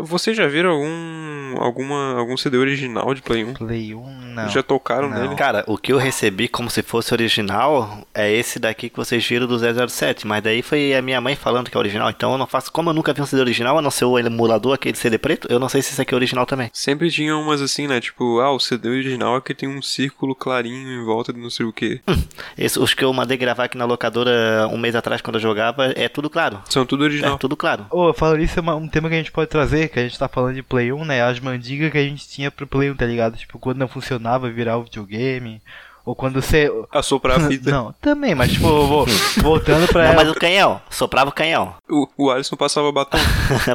[0.00, 3.54] Vocês já viram algum, alguma, algum CD original de Play 1?
[3.54, 4.48] Play 1, não.
[4.48, 5.20] Já tocaram Não.
[5.22, 5.34] nele?
[5.36, 9.46] Cara, o que eu recebi como se fosse original é esse daqui que vocês viram
[9.46, 12.46] do 007, mas daí foi a minha mãe falando que é original, então eu não
[12.46, 15.18] faço, como eu nunca vi um CD original, a não ser o emulador, aquele CD
[15.18, 16.70] preto, eu não sei se esse aqui é original também.
[16.72, 18.00] Sempre tinha umas assim, né?
[18.00, 21.50] Tipo, ah, o CD original é que tem um círculo clarinho em volta de não
[21.50, 22.00] sei o que.
[22.56, 25.92] Esse, os que eu mandei gravar aqui na locadora um mês atrás quando eu jogava,
[25.96, 26.60] é tudo claro.
[26.68, 27.38] São tudo É original.
[27.38, 27.86] tudo claro.
[27.90, 30.18] Ô, falando isso, é uma- um tema que a gente pode trazer, que a gente
[30.18, 31.22] tá falando de Play 1, né?
[31.22, 33.36] As mandigas que a gente tinha pro Play 1, tá ligado?
[33.36, 35.60] Tipo, quando não funcionava, virar o videogame.
[36.04, 36.70] Ou quando você.
[36.90, 37.70] Assoprar a fita.
[37.70, 39.04] Não, também, mas tipo, vou,
[39.42, 41.74] voltando pra Não, mas o canhão, soprava o canhão.
[41.86, 43.18] O, o Alisson passava batom.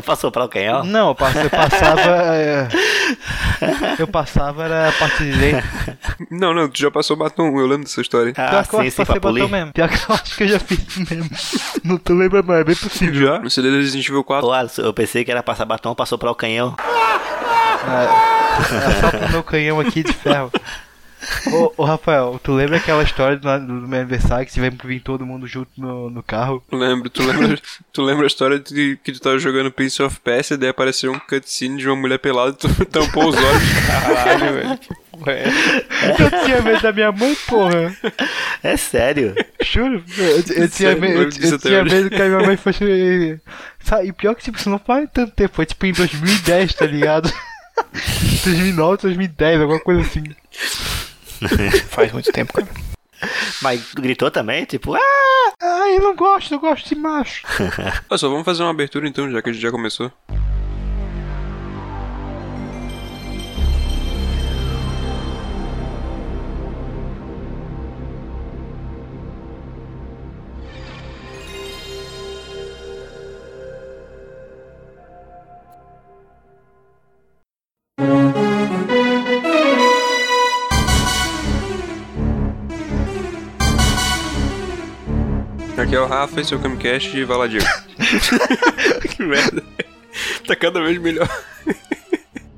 [0.04, 0.84] pra soprar o canhão?
[0.84, 2.70] Não, eu pass- eu passava.
[3.99, 5.63] Eu passava, era a parte direita.
[6.32, 8.34] não, não, tu já passou batom, eu lembro dessa história.
[8.35, 9.49] Ah, Pior que eu sim, passei batom polir.
[9.49, 9.71] mesmo.
[9.74, 11.30] Pior que eu acho que eu já fiz mesmo.
[11.84, 13.27] Não tô lembrando, mas é bem possível.
[13.27, 13.40] Já?
[13.40, 14.48] No CD do Resident Evil 4.
[14.48, 16.76] Ô, Alisson, eu pensei que era passar batom pra soprar o canhão.
[17.84, 20.52] É só pro meu canhão aqui de ferro.
[21.52, 25.02] Ô, ô, Rafael, tu lembra aquela história do, do meu aniversário que tivemos que vir
[25.02, 26.63] todo mundo junto no, no carro?
[26.72, 27.60] Lembro, tu lembra,
[27.91, 31.20] tu lembra a história de que tu tava jogando Prince of Persia, daí apareceu um
[31.20, 33.63] cutscene de uma mulher pelada e tu tampou os olhos.
[33.88, 34.77] Caralho, velho.
[34.77, 35.46] Que porra é?
[36.20, 37.96] Eu tinha medo da minha mãe, porra.
[38.62, 39.35] É sério.
[39.62, 40.04] Juro.
[40.18, 43.40] Eu, eu tinha, medo, eu, eu tinha medo que a minha mãe fosse.
[43.79, 46.85] Sabe, e pior que tipo, isso não faz tanto tempo, foi tipo em 2010, tá
[46.85, 47.32] ligado?
[48.43, 50.24] 2009, 2010, alguma coisa assim.
[51.90, 52.68] Faz muito tempo, cara.
[53.62, 55.54] Mas gritou também, tipo, ah!
[55.62, 57.46] Ai, eu não gosto, eu gosto de macho.
[58.10, 60.12] Olha só, vamos fazer uma abertura então, já que a gente já começou.
[86.13, 87.62] Rafa e seu Camcast de Valadio.
[89.09, 89.63] que merda.
[90.46, 91.28] Tá cada vez melhor.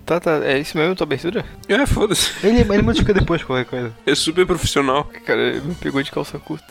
[0.05, 0.41] Tá, tá.
[0.43, 1.45] É isso mesmo, tua abertura?
[1.67, 2.31] É, foda-se.
[2.45, 3.93] Ele, ele modifica depois qualquer coisa.
[4.05, 5.05] É super profissional.
[5.25, 6.67] Cara, me pegou de calça curta.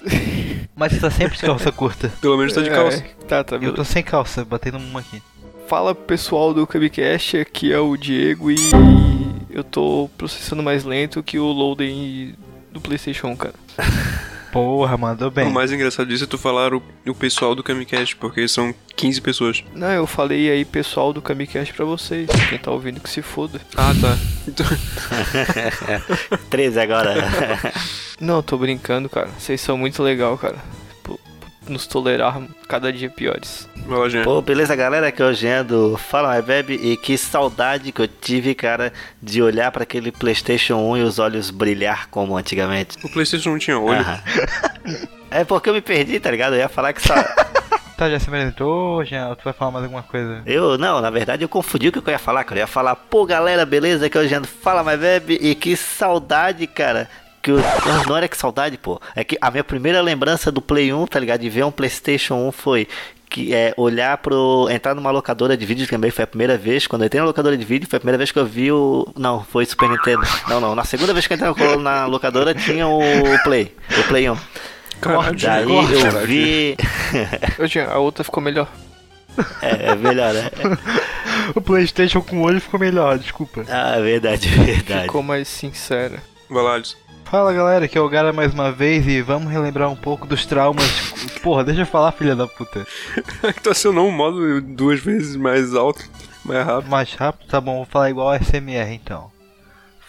[0.77, 2.13] Mas você tá sempre de calça curta.
[2.21, 2.99] Pelo menos tá de calça.
[2.99, 3.57] É, tá, tá.
[3.57, 3.77] Eu beleza.
[3.77, 5.23] tô sem calça, batendo uma aqui.
[5.67, 8.57] Fala pessoal do Cubicast, aqui é o Diego e
[9.49, 12.35] eu tô processando mais lento que o loading
[12.71, 13.55] do PlayStation 1, cara.
[14.55, 15.49] Porra, mandou bem.
[15.49, 19.21] O mais engraçado disso é tu falar o, o pessoal do Camicast, porque são 15
[19.21, 19.65] pessoas.
[19.75, 22.31] Não, eu falei aí pessoal do Camicast pra vocês.
[22.49, 23.61] Quem tá ouvindo que se foda.
[23.77, 24.17] Ah, tá.
[24.47, 24.65] Então,
[26.51, 27.15] 13 agora.
[28.21, 29.29] Não, tô brincando, cara.
[29.37, 30.59] Vocês são muito legal, cara.
[31.67, 33.69] Nos tolerar cada dia piores.
[34.11, 34.25] Jean.
[34.25, 35.09] Pô, beleza, galera?
[35.09, 38.93] Aqui é o Jean do Fala Mais Web e que saudade que eu tive, cara,
[39.23, 42.99] de olhar pra aquele PlayStation 1 e os olhos brilhar como antigamente.
[43.05, 44.01] O Playstation não tinha olho.
[44.01, 44.21] Aham.
[45.35, 46.53] É porque eu me perdi, tá ligado?
[46.53, 47.13] Eu ia falar que só.
[47.97, 49.33] Tá, já se apresentou, Jean?
[49.37, 50.43] Tu vai falar mais alguma coisa?
[50.45, 52.59] Eu, não, na verdade eu confundi o que eu ia falar, cara.
[52.59, 54.07] Eu ia falar, pô, galera, beleza?
[54.07, 57.09] Aqui é o Jean do Fala Mais Web e que saudade, cara.
[57.45, 57.59] Que eu...
[57.59, 58.99] Não, não era que saudade, pô.
[59.15, 61.43] É que a minha primeira lembrança do Play 1, tá ligado?
[61.43, 62.89] De ver um PlayStation 1 foi
[63.29, 64.67] que é olhar pro.
[64.71, 66.87] entrar numa locadora de vídeo também foi a primeira vez.
[66.87, 69.07] Quando eu entrei na locadora de vídeo, foi a primeira vez que eu vi o.
[69.15, 70.23] Não, foi Super Nintendo.
[70.49, 70.75] Não, não.
[70.75, 73.01] Na segunda vez que eu entrei na locadora tinha o
[73.43, 73.77] Play.
[73.99, 74.39] O Play 1.
[75.03, 76.77] Caralho, Daí corte, eu vi.
[77.59, 78.69] Eu tinha, a outra ficou melhor.
[79.61, 80.51] é, é melhor, né?
[81.55, 83.67] O Playstation com olho ficou melhor, desculpa.
[83.69, 85.03] Ah, verdade, verdade.
[85.03, 86.23] Ficou mais sincera.
[86.49, 87.04] Vai lá, Alisson.
[87.25, 90.47] Fala galera, aqui é o Gara mais uma vez e vamos relembrar um pouco dos
[90.47, 90.85] traumas.
[91.43, 92.87] Porra, deixa eu falar, filha da puta.
[93.43, 96.05] É que tu acionou um modo duas vezes mais alto,
[96.45, 96.91] mais rápido.
[96.91, 99.34] Mais rápido, tá bom, vou falar igual SMR então.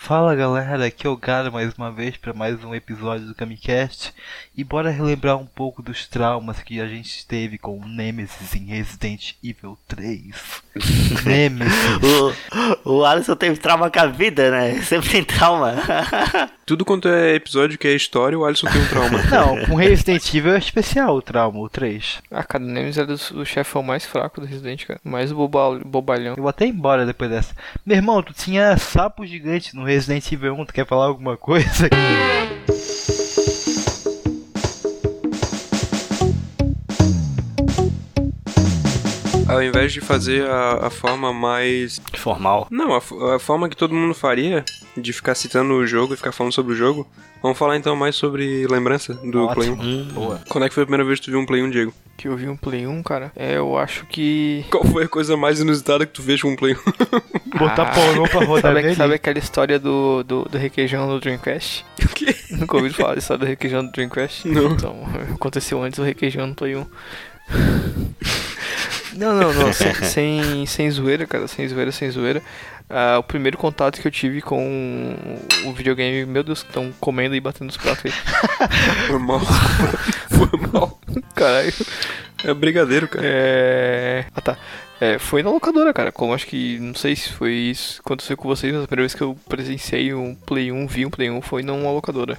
[0.06, 4.14] Fala galera, aqui é o Gara mais uma vez para mais um episódio do Kamicast
[4.56, 8.66] e bora relembrar um pouco dos traumas que a gente teve com o Nemesis em
[8.66, 10.64] Resident Evil 3.
[11.26, 11.74] Nemesis.
[12.86, 14.80] O, o Alisson teve trauma com a vida, né?
[14.86, 15.74] Sempre tem trauma.
[16.68, 19.22] Tudo quanto é episódio que é história, o Alisson tem um trauma.
[19.24, 22.22] Não, com Resident Evil é especial o trauma, o 3.
[22.32, 25.00] A cada Nemesis é do, do chefão mais fraco do Resident, cara.
[25.04, 26.36] Mais boba, bobalhão.
[26.38, 27.56] Eu vou até embora depois dessa.
[27.86, 31.90] Meu irmão, tu tinha sapo gigante no Resident Evil 1, tu quer falar alguma coisa?
[39.48, 42.02] Ao invés de fazer a, a forma mais.
[42.18, 42.68] Formal.
[42.70, 44.66] Não, a, a forma que todo mundo faria
[44.98, 47.08] de ficar citando o jogo e ficar falando sobre o jogo,
[47.42, 49.74] vamos falar então mais sobre lembrança do Play 1.
[49.74, 50.42] Hum, Boa.
[50.50, 51.94] Quando é que foi a primeira vez que tu viu um Play 1, Diego?
[52.18, 53.32] Que eu vi um Play 1, cara.
[53.36, 54.64] É, eu acho que.
[54.72, 56.78] Qual foi a coisa mais inusitada que tu fez com um Play 1?
[57.60, 58.96] Botar Ah, pornô pra rodar Sabe, nele.
[58.96, 61.86] sabe aquela história do, do, do requeijão do Dreamcast?
[62.04, 62.34] O quê?
[62.52, 64.48] Nunca ouviu falar da história do requeijão do Dreamcast?
[64.48, 64.72] Não.
[64.72, 64.96] Então,
[65.36, 66.86] aconteceu antes do requeijão no Play 1.
[69.16, 72.42] Não, não, não, sem, sem, sem zoeira, cara, sem zoeira, sem zoeira.
[72.90, 75.16] Ah, o primeiro contato que eu tive com
[75.66, 78.12] o videogame, meu Deus, que estão comendo e batendo os pratos aí.
[79.08, 79.40] Foi mal.
[80.30, 81.00] Foi mal.
[81.34, 81.74] Caralho.
[82.44, 83.26] É brigadeiro, cara.
[83.26, 84.26] É.
[84.36, 84.58] Ah tá.
[85.00, 86.12] É, foi na locadora, cara.
[86.12, 86.80] Como acho que.
[86.80, 88.00] Não sei se foi isso.
[88.04, 91.10] Aconteceu com vocês, mas a primeira vez que eu presenciei um Play 1, vi um
[91.10, 92.38] Play 1 foi numa locadora.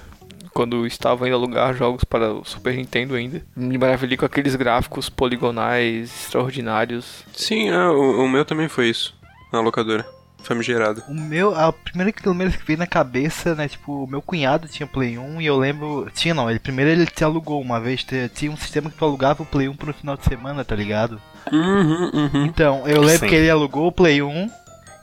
[0.57, 3.45] Quando estava indo alugar jogos para o Super Nintendo ainda.
[3.55, 7.23] Me maravilhei com aqueles gráficos poligonais extraordinários.
[7.31, 9.13] Sim, é, o, o meu também foi isso.
[9.53, 10.03] Na locadora.
[10.41, 11.03] Famigerado.
[11.07, 14.87] O meu, a primeira que que veio na cabeça, né, tipo, o meu cunhado tinha
[14.87, 18.27] Play 1 e eu lembro, tinha não, ele primeiro ele te alugou uma vez, te-
[18.33, 21.21] tinha um sistema que tu alugava o Play 1 pro final de semana, tá ligado?
[21.51, 22.45] Uhum, uhum.
[22.45, 23.27] Então, eu lembro Sim.
[23.27, 24.49] que ele alugou o Play 1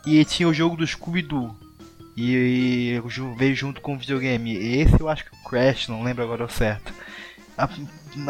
[0.04, 1.54] e tinha o jogo do Scooby-Doo.
[2.16, 3.02] E, e
[3.36, 4.54] veio junto com o videogame.
[4.56, 6.92] Esse eu acho que o Crash, não lembro agora ao certo.
[7.56, 7.68] A-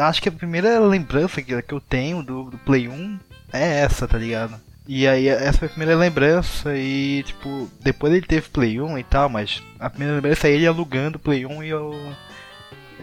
[0.07, 3.19] acho que a primeira lembrança que, que eu tenho do, do Play 1
[3.53, 4.59] é essa, tá ligado?
[4.87, 9.03] E aí essa foi a primeira lembrança e tipo, depois ele teve Play 1 e
[9.03, 12.13] tal, mas a primeira lembrança é ele alugando o Play 1 e eu.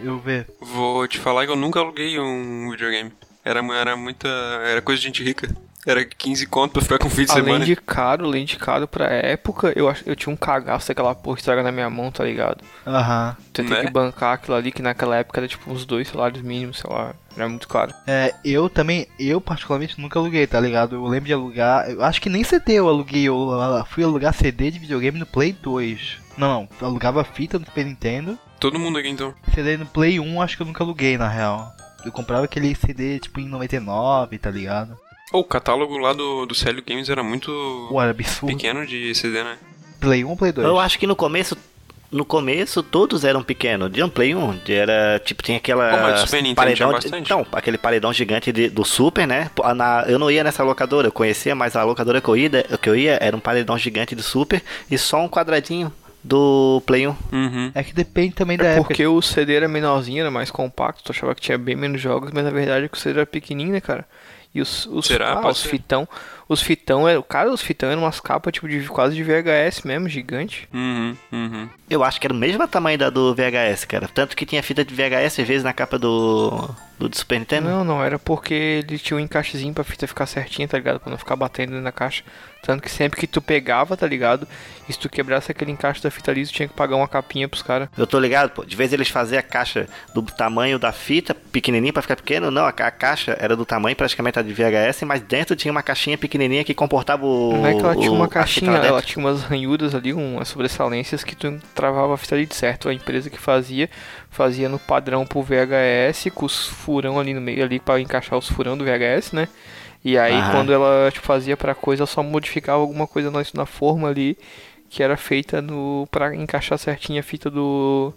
[0.03, 0.47] Eu ver.
[0.59, 3.11] Vou te falar que eu nunca aluguei um videogame.
[3.43, 4.27] Era, era muita.
[4.27, 5.53] Era coisa de gente rica.
[5.85, 7.65] Era 15 conto pra ficar com fim de Além semana.
[7.65, 11.61] de caro, além de caro pra época, eu, eu tinha um cagaço daquela porra estraga
[11.61, 12.63] na minha mão, tá ligado?
[12.87, 13.35] Aham.
[13.53, 13.85] Você tem Né?
[13.85, 17.13] que bancar aquilo ali, que naquela época era tipo uns dois salários mínimos, sei lá.
[17.35, 17.93] Era muito caro.
[18.07, 20.95] É, eu também, eu particularmente nunca aluguei, tá ligado?
[20.95, 23.49] Eu lembro de alugar, eu acho que nem CD eu aluguei, eu
[23.89, 26.17] fui alugar CD de videogame no Play 2.
[26.37, 29.33] Não, não, alugava fita no Super Nintendo, Todo mundo aqui então.
[29.53, 31.69] CD no Play 1 acho que eu nunca aluguei na real.
[32.05, 34.97] Eu comprava aquele CD tipo em 99, tá ligado?
[35.33, 37.51] Oh, o catálogo lá do, do Célio Games era muito
[37.89, 38.13] Pô, era
[38.45, 39.57] pequeno de CD, né?
[39.99, 40.65] Play 1 ou Play 2?
[40.67, 41.57] Eu acho que no começo.
[42.11, 43.91] No começo todos eram pequenos.
[43.91, 45.89] De um Play 1, era tipo, tinha aquela.
[45.89, 47.23] Pô, mas Super Nintendo tinha de- bastante.
[47.25, 49.49] Então, aquele paredão gigante de- do Super, né?
[49.75, 52.87] Na- eu não ia nessa locadora, eu conhecia, mas a locadora que eu, ia, que
[52.87, 55.91] eu ia era um paredão gigante do Super e só um quadradinho
[56.23, 57.15] do Play 1.
[57.31, 57.71] Uhum.
[57.73, 58.89] É que depende também da É época.
[58.89, 62.29] porque o CD era menorzinho, era mais compacto, tu achava que tinha bem menos jogos,
[62.31, 64.05] mas na verdade é que o CD era pequenininho, né, cara?
[64.53, 65.33] E os, os, Será?
[65.33, 65.69] ah, os ser.
[65.69, 66.07] fitão,
[66.47, 70.07] os fitão, era, cara, os fitão eram umas capas tipo de quase de VHS mesmo,
[70.07, 70.69] gigante.
[70.71, 71.69] Uhum, uhum.
[71.89, 74.07] Eu acho que era o mesmo tamanho da do VHS, cara.
[74.07, 76.69] Tanto que tinha fita de VHS às vezes na capa do,
[77.09, 77.69] do, Super Nintendo.
[77.69, 80.99] Não, não, era porque ele tinha um encaixezinho pra fita ficar certinha, tá ligado?
[80.99, 82.23] Pra não ficar batendo da caixa.
[82.65, 84.47] Tanto que sempre que tu pegava, tá ligado?
[84.87, 87.61] E se tu quebrasse aquele encaixe da fita liso, tinha que pagar uma capinha pros
[87.61, 87.89] caras.
[87.97, 88.63] Eu tô ligado, pô.
[88.63, 89.85] De vez eles faziam a caixa
[90.15, 92.49] do tamanho da fita, pequenininha pra ficar pequeno.
[92.49, 95.73] Não, a, ca- a caixa era do tamanho praticamente da de VHS, mas dentro tinha
[95.73, 97.51] uma caixinha pequenininha que comportava o.
[97.57, 99.93] Não é que ela tinha o- uma a fita caixinha, lá ela tinha umas ranhuras
[99.93, 102.87] ali, umas sobressalências que tu travava a fita ali de certo.
[102.87, 103.89] A empresa que fazia,
[104.33, 108.49] fazia no padrão pro VHS, com os furão ali no meio ali pra encaixar os
[108.49, 109.47] furão do VHS, né?
[110.03, 110.51] E aí Aham.
[110.51, 114.37] quando ela tipo, fazia pra coisa, ela só modificava alguma coisa na, na forma ali
[114.89, 118.13] que era feita no para encaixar certinho a fita do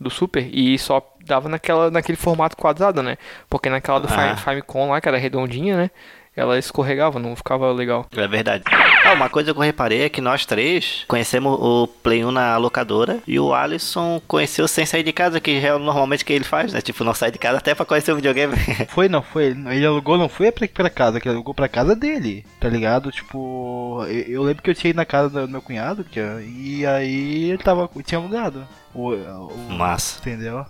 [0.00, 3.16] do Super e só dava naquela naquele formato quadrado, né?
[3.48, 4.10] Porque naquela do Ah.
[4.10, 5.90] Fami- Famicom lá, que era redondinha, né?
[6.36, 8.06] Ela escorregava, não ficava legal.
[8.16, 8.64] É verdade.
[9.04, 12.56] Ah, uma coisa que eu reparei é que nós três conhecemos o Play 1 na
[12.56, 16.72] locadora e o Alisson conheceu sem sair de casa, que é normalmente que ele faz,
[16.72, 16.80] né?
[16.80, 18.54] Tipo, não sai de casa até pra conhecer o videogame.
[18.88, 19.44] Foi, não foi.
[19.44, 22.68] Ele, ele alugou, não foi pra, pra casa, que ele alugou pra casa dele, tá
[22.68, 23.12] ligado?
[23.12, 26.84] Tipo, eu, eu lembro que eu tinha ido na casa do meu cunhado, que, e
[26.86, 28.66] aí ele tava, tinha alugado.
[28.94, 30.18] O, o, Massa.
[30.20, 30.64] Entendeu?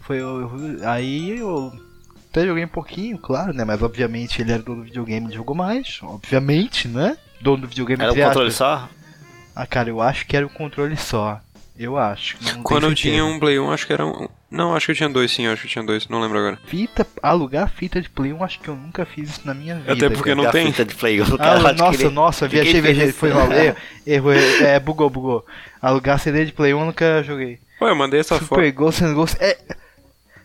[0.00, 0.50] Foi eu-
[0.84, 1.72] aí eu
[2.30, 3.64] até joguei um pouquinho, claro, né?
[3.64, 7.16] Mas obviamente ele era dono do videogame e jogou mais, obviamente, né?
[7.40, 8.56] Dono do videogame Era entre controle aspas.
[8.56, 8.88] só?
[9.54, 11.40] Ah, cara, eu acho que era o controle só.
[11.76, 12.36] Eu acho.
[12.62, 14.28] Quando eu tinha um Play 1, acho que era um.
[14.50, 16.58] Não, acho que eu tinha dois sim, acho que eu tinha dois, não lembro agora.
[16.66, 19.92] Fita, alugar fita de Play 1, acho que eu nunca fiz isso na minha vida.
[19.92, 20.42] Até porque cara.
[20.42, 20.66] não tem.
[20.66, 23.48] fita de Play 1, Ah, nossa, nossa, viajei, viajei, foi mal.
[24.06, 25.46] Erro, erro, é, bugou, bugou.
[25.80, 27.58] Alugar CD de Play 1 eu nunca joguei.
[27.80, 28.48] Ué, eu mandei essa foto.
[28.48, 29.36] Super Ghost and Ghost.
[29.40, 29.56] É,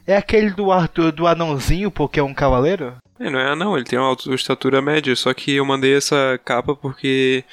[0.08, 2.94] é aquele do Arthur, do anãozinho, porque é um cavaleiro?
[3.20, 6.76] É, não é não, ele tem uma estatura média, só que eu mandei essa capa
[6.76, 7.44] porque.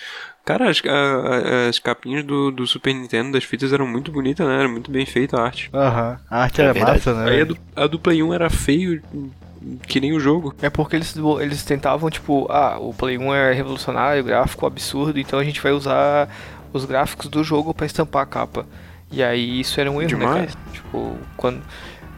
[0.45, 4.59] Cara, as, a- as capinhas do, do Super Nintendo das fitas eram muito bonitas, né?
[4.59, 5.71] Era muito bem feita a arte.
[5.73, 6.99] Aham, a arte É era verdade.
[6.99, 7.31] massa, né?
[7.31, 9.01] Aí a do, a do Play 1 era feio,
[9.87, 10.53] que nem o jogo.
[10.61, 15.39] É porque eles, eles tentavam, tipo, ah, o Play 1 é revolucionário, gráfico absurdo, então
[15.39, 16.29] a gente vai usar
[16.73, 18.67] os gráficos do jogo pra estampar a capa.
[19.13, 20.55] E aí isso era um erro, né, Demais.
[20.57, 20.67] cara?
[20.73, 21.63] Tipo, quando.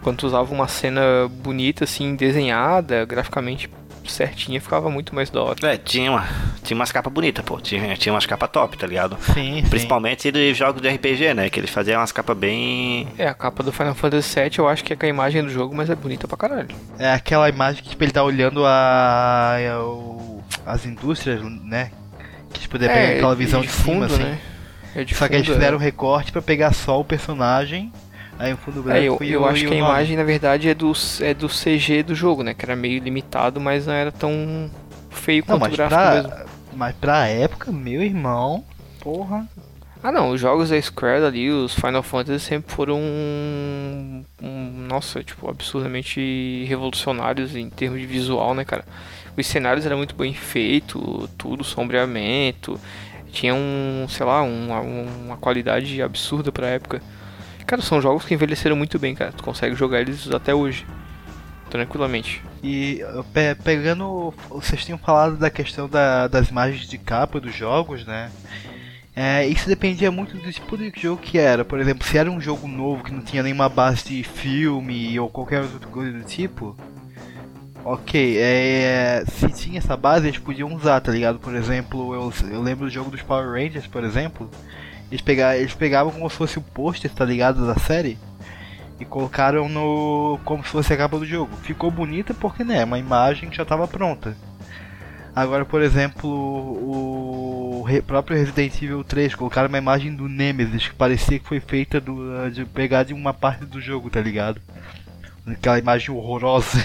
[0.05, 3.69] Quando tu usava uma cena bonita, assim, desenhada, graficamente
[4.07, 5.57] certinha, ficava muito mais da hora.
[5.63, 6.27] É, tinha, uma,
[6.63, 7.59] tinha umas capas bonitas, pô.
[7.59, 9.17] Tinha, tinha umas capas top, tá ligado?
[9.33, 9.69] Sim, sim.
[9.71, 11.49] Principalmente dos jogos de RPG, né?
[11.49, 13.09] Que eles faziam umas capas bem.
[13.17, 15.49] É, a capa do Final Fantasy VII eu acho que é com a imagem do
[15.49, 16.69] jogo, mas é bonita pra caralho.
[16.99, 21.91] É aquela imagem que tipo, ele tá olhando a, a- o- as indústrias, né?
[22.53, 24.23] Que tipo, depende é, daquela visão de, cima, fundo, assim.
[24.23, 24.39] né?
[24.95, 25.85] É de Só que eles fundo, fizeram um é.
[25.85, 27.91] recorte pra pegar só o personagem,
[28.39, 30.93] aí fundo branco É, eu, eu o, acho que a imagem, na verdade, é do,
[31.21, 32.55] é do CG do jogo, né?
[32.55, 34.71] Que era meio limitado, mas não era tão
[35.11, 36.33] feio Não, quanto o gráfico mesmo.
[36.33, 38.65] pra, mas pra época, meu irmão,
[39.01, 39.49] porra.
[40.03, 45.23] Ah não, os jogos da Square ali, os Final Fantasy sempre foram um, um- nossa,
[45.25, 48.85] tipo, absurdamente revolucionários em termos de visual, né, cara?
[49.37, 51.03] Os cenários eram muito bem feitos,
[51.39, 52.79] tudo sombreamento,
[53.33, 57.01] tinha um, sei lá, uma, uma qualidade absurda pra época.
[57.67, 59.33] Cara, são jogos que envelheceram muito bem, cara.
[59.33, 60.87] Tu consegue jogar eles até hoje,
[61.71, 62.43] tranquilamente.
[62.63, 64.33] E uh, pe- pegando.
[64.51, 68.31] Vocês tinham falado da questão da- das imagens de capa dos jogos, né?
[69.17, 71.65] É, isso dependia muito do tipo de jogo que era.
[71.65, 75.29] Por exemplo, se era um jogo novo que não tinha nenhuma base de filme ou
[75.31, 76.77] qualquer outra coisa do tipo.
[77.85, 81.39] Ok, é, se tinha essa base eles podiam usar, tá ligado?
[81.39, 84.51] Por exemplo, eu, eu lembro do jogo dos Power Rangers, por exemplo.
[85.15, 87.65] Eles, pega, eles pegavam como se fosse o pôster, tá ligado?
[87.65, 88.19] Da série
[88.99, 91.55] e colocaram no como se fosse a capa do jogo.
[91.63, 94.37] Ficou bonita porque né, é uma imagem que já estava pronta.
[95.33, 101.39] Agora, por exemplo, o próprio Resident Evil 3 colocaram uma imagem do Nemesis que parecia
[101.39, 104.61] que foi feita do, de pegar de uma parte do jogo, tá ligado?
[105.47, 106.85] Aquela imagem horrorosa.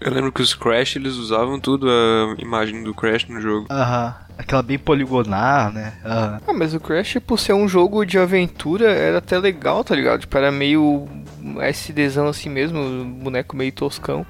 [0.00, 3.66] Eu lembro que os Crash eles usavam tudo a imagem do Crash no jogo.
[3.70, 4.25] Aham.
[4.38, 5.94] Aquela bem poligonar, né?
[6.04, 6.40] Aham.
[6.46, 10.20] Ah, mas o Crash, por ser um jogo de aventura, era até legal, tá ligado?
[10.20, 11.08] Tipo, era meio
[11.62, 14.26] SDzão assim mesmo, boneco meio toscão.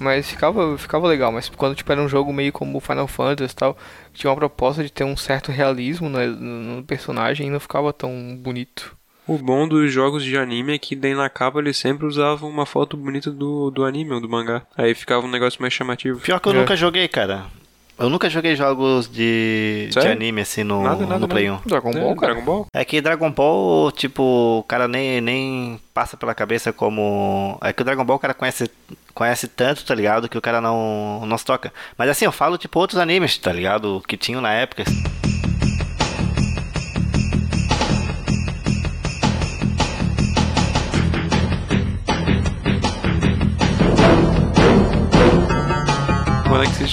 [0.00, 3.56] Mas ficava, ficava legal, mas quando tipo, era um jogo meio como Final Fantasy e
[3.56, 3.74] tal,
[4.12, 8.36] que tinha uma proposta de ter um certo realismo né, no, personagem, não ficava tão
[8.36, 8.96] bonito.
[9.26, 12.66] O bom dos jogos de anime é que daí na capa eles sempre usavam uma
[12.66, 14.62] foto bonita do, do anime ou do mangá.
[14.76, 16.18] Aí ficava um negócio mais chamativo.
[16.20, 16.56] Pior que eu É.
[16.56, 17.44] nunca joguei, cara.
[17.96, 21.52] Eu nunca joguei jogos de, de anime assim no, Nada, nada, no Play 1.
[21.52, 21.62] nada.
[21.66, 22.32] Dragon Ball, É, cara.
[22.34, 22.66] Dragon Ball?
[22.72, 24.22] É que Dragon Ball, tipo,
[24.58, 27.56] o cara nem, nem passa pela cabeça como.
[27.62, 28.68] É que o Dragon Ball o cara conhece,
[29.14, 30.28] conhece tanto, tá ligado?
[30.28, 31.72] Que o cara não, não se toca.
[31.96, 34.02] Mas assim, eu falo, tipo, outros animes, tá ligado?
[34.08, 34.82] Que tinham na época.
[34.84, 35.33] Quando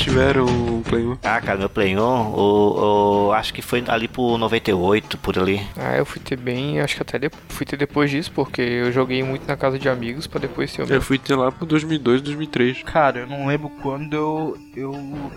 [0.03, 1.17] tiveram o Play 1?
[1.23, 5.61] Ah, cara, meu Play 1, o, o- acho que foi ali pro 98, por ali.
[5.77, 8.91] Ah, eu fui ter bem, acho que até de- fui ter depois disso, porque eu
[8.91, 10.95] joguei muito na casa de amigos pra depois ter o meu.
[10.95, 12.83] Eu fui ter lá pro 2002, 2003.
[12.83, 14.91] Cara, eu não lembro quando eu, eu.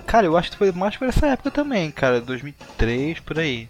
[0.06, 2.21] Cara, eu acho que foi mais por essa época também, cara.
[2.21, 3.68] 2003 por aí.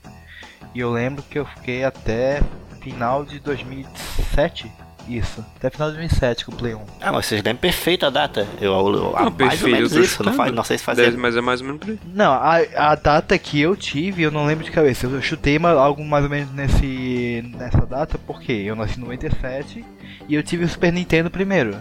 [0.74, 2.42] E eu lembro que eu fiquei até
[2.80, 4.70] final de 2007.
[5.06, 6.80] Isso, até final de 2007 com o Play 1.
[7.00, 8.46] Ah, mas vocês lembram perfeito a data.
[8.58, 10.22] Eu, eu, eu Não, mais ou menos isso.
[10.24, 11.10] Não, faz, não sei se fazia.
[11.16, 11.98] Mas é mais ou menos por aí.
[12.06, 15.06] Não, a, a data que eu tive, eu não lembro de cabeça.
[15.06, 19.84] Eu chutei ma- algo mais ou menos nesse, nessa data, porque eu nasci em 97
[20.26, 21.76] e eu tive o Super Nintendo primeiro.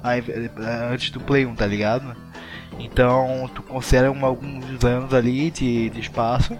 [0.00, 0.50] Aí, eh,
[0.92, 2.14] antes do Play 1, tá ligado?
[2.78, 6.56] Então, tu considera um- alguns anos ali de, de espaço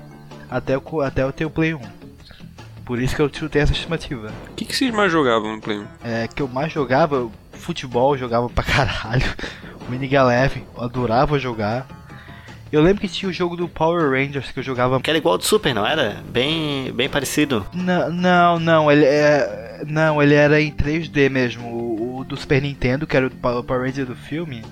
[0.50, 1.80] até, o, até eu ter o Play 1.
[2.84, 4.32] Por isso que eu chutei essa estimativa.
[4.50, 5.86] O que, que vocês mais jogavam no Play 1?
[6.04, 9.26] É, que eu mais jogava, futebol, jogava pra caralho.
[9.88, 11.86] Minigaleve, eu adorava jogar.
[12.72, 14.98] Eu lembro que tinha o jogo do Power Rangers que eu jogava.
[14.98, 16.22] Que era igual ao do Super, não era?
[16.30, 17.66] Bem, bem parecido.
[17.74, 19.82] Não, não, não, ele é.
[19.86, 21.68] Não, ele era em 3D mesmo.
[21.68, 24.64] O, o do Super Nintendo, que era o Power Ranger do filme,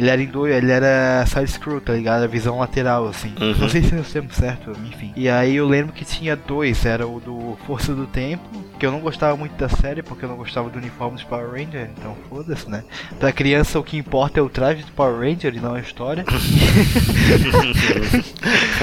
[0.00, 2.22] ele era em dois, ele era side-scroll, tá ligado?
[2.24, 3.32] A visão lateral, assim.
[3.40, 3.54] Uhum.
[3.58, 5.12] Não sei se é o termo certo, enfim.
[5.16, 8.42] E aí eu lembro que tinha dois, era o do Força do Tempo,
[8.78, 11.50] que eu não gostava muito da série, porque eu não gostava do uniforme dos Power
[11.50, 12.82] Ranger, então foda-se, né?
[13.18, 16.24] Pra criança o que importa é o traje do Power Ranger e não a história.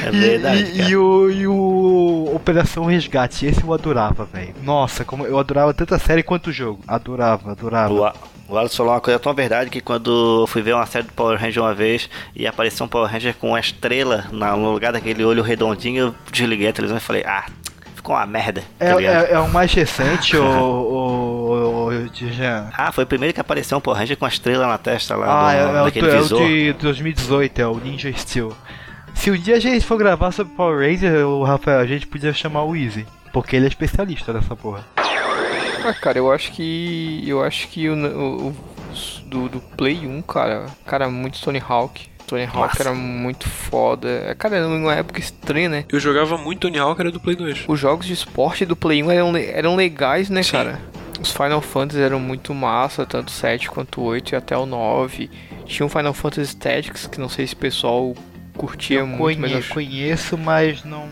[0.06, 0.64] É E- verdade.
[0.74, 0.90] E, cara.
[0.90, 4.54] e o, e o Operação Resgate, esse eu adorava, velho.
[4.64, 6.80] Nossa, como eu adorava tanto a série quanto o jogo.
[6.88, 7.94] Adorava, adorava.
[7.94, 8.14] O, A-
[8.48, 11.14] o Alisson falou uma coisa tão verdade que quando eu fui ver uma série do
[11.14, 14.92] Power Ranger uma vez e apareceu um Power Ranger com uma estrela na- no lugar
[14.94, 17.46] daquele olho redondinho, eu desliguei a televisão e falei, ah,
[17.96, 18.64] ficou uma merda.
[18.80, 22.70] É, tá é, é o mais recente, o, o, o, Jean.
[22.78, 25.26] Ah, foi o primeiro que apareceu um Power Ranger com a estrela na testa lá
[25.28, 26.40] Ah, do, é, é, o, daquele é o visor.
[26.48, 28.54] de 2018, é o Ninja Steel.
[29.16, 32.32] Se um dia a gente for gravar sobre Power Ranger, o Rafael, a gente podia
[32.34, 33.06] chamar o Easy.
[33.34, 34.86] Porque ele é especialista nessa porra.
[34.96, 37.24] Ah, cara, eu acho que.
[37.26, 38.56] Eu acho que o, o-
[38.98, 42.08] o- do, do Play 1, cara, cara, muito Tony Hawk.
[42.26, 42.84] Tony Hawk Massa.
[42.84, 44.10] era muito foda.
[44.28, 45.86] É, Cara, era uma época estranha, né?
[45.90, 47.64] Eu jogava muito Tony Hawk, era do Play 2.
[47.68, 50.52] Os jogos de esporte do Play 1 eram, eram legais, né, Sim.
[50.52, 50.82] cara?
[51.22, 54.66] Os Final Fantasy eram muito massa, tanto o 7 quanto o 8 e até o
[54.66, 55.30] 9.
[55.66, 58.14] Tinha o Final Fantasy Tactics, que não sei se o pessoal
[58.58, 61.08] curtia muito, Conhe- mas eu Conheço, mas não,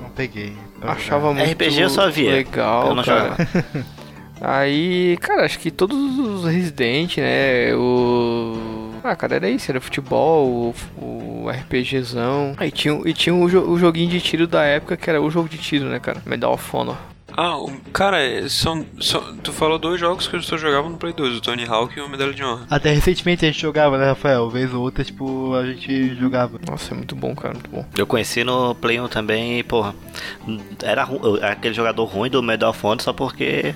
[0.00, 0.56] não peguei.
[0.80, 1.34] achava jogar.
[1.44, 3.36] muito RPG eu só via, legal, eu não cara.
[4.40, 8.92] Aí, cara, acho que todos os Resident, né, o...
[9.02, 12.54] Ah, cara, era isso, era futebol, o, o RPGzão.
[12.56, 15.30] Aí tinha, e tinha o, jo- o joguinho de tiro da época, que era o
[15.30, 16.22] jogo de tiro, né, cara?
[16.26, 16.96] Medal of Honor.
[17.40, 17.56] Ah,
[17.92, 18.18] cara,
[18.48, 19.36] são, são.
[19.36, 22.00] Tu falou dois jogos que eu só jogava no Play 2, o Tony Hawk e
[22.02, 22.66] o Medalha de Honra.
[22.68, 24.50] Até recentemente a gente jogava, né, Rafael?
[24.50, 26.58] Vez ou outra, tipo, a gente jogava.
[26.68, 27.84] Nossa, é muito bom, cara, muito bom.
[27.96, 29.94] Eu conheci no Play 1 também e, porra,
[30.82, 33.72] era eu- aquele jogador ruim do Medal of Honor só porque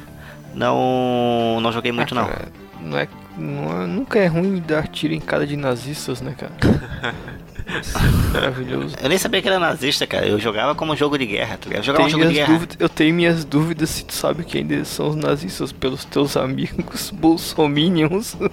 [0.55, 2.29] não, não joguei muito Ah, não.
[2.29, 2.49] cara,
[2.81, 6.53] não é, não é- nunca é ruim dar tiro em cara de nazistas, né, cara?
[8.33, 8.97] Maravilhoso.
[9.01, 10.27] Eu nem sabia que era nazista, cara.
[10.27, 11.79] Eu jogava como jogo de guerra, tá ligado?
[11.81, 12.59] Eu jogava um Tenho jogo de minhas guerra.
[12.59, 16.37] dúvidas- eu tenho minhas dúvidas se tu sabe quem eles são os nazistas pelos teus
[16.37, 18.37] amigos bolsominions.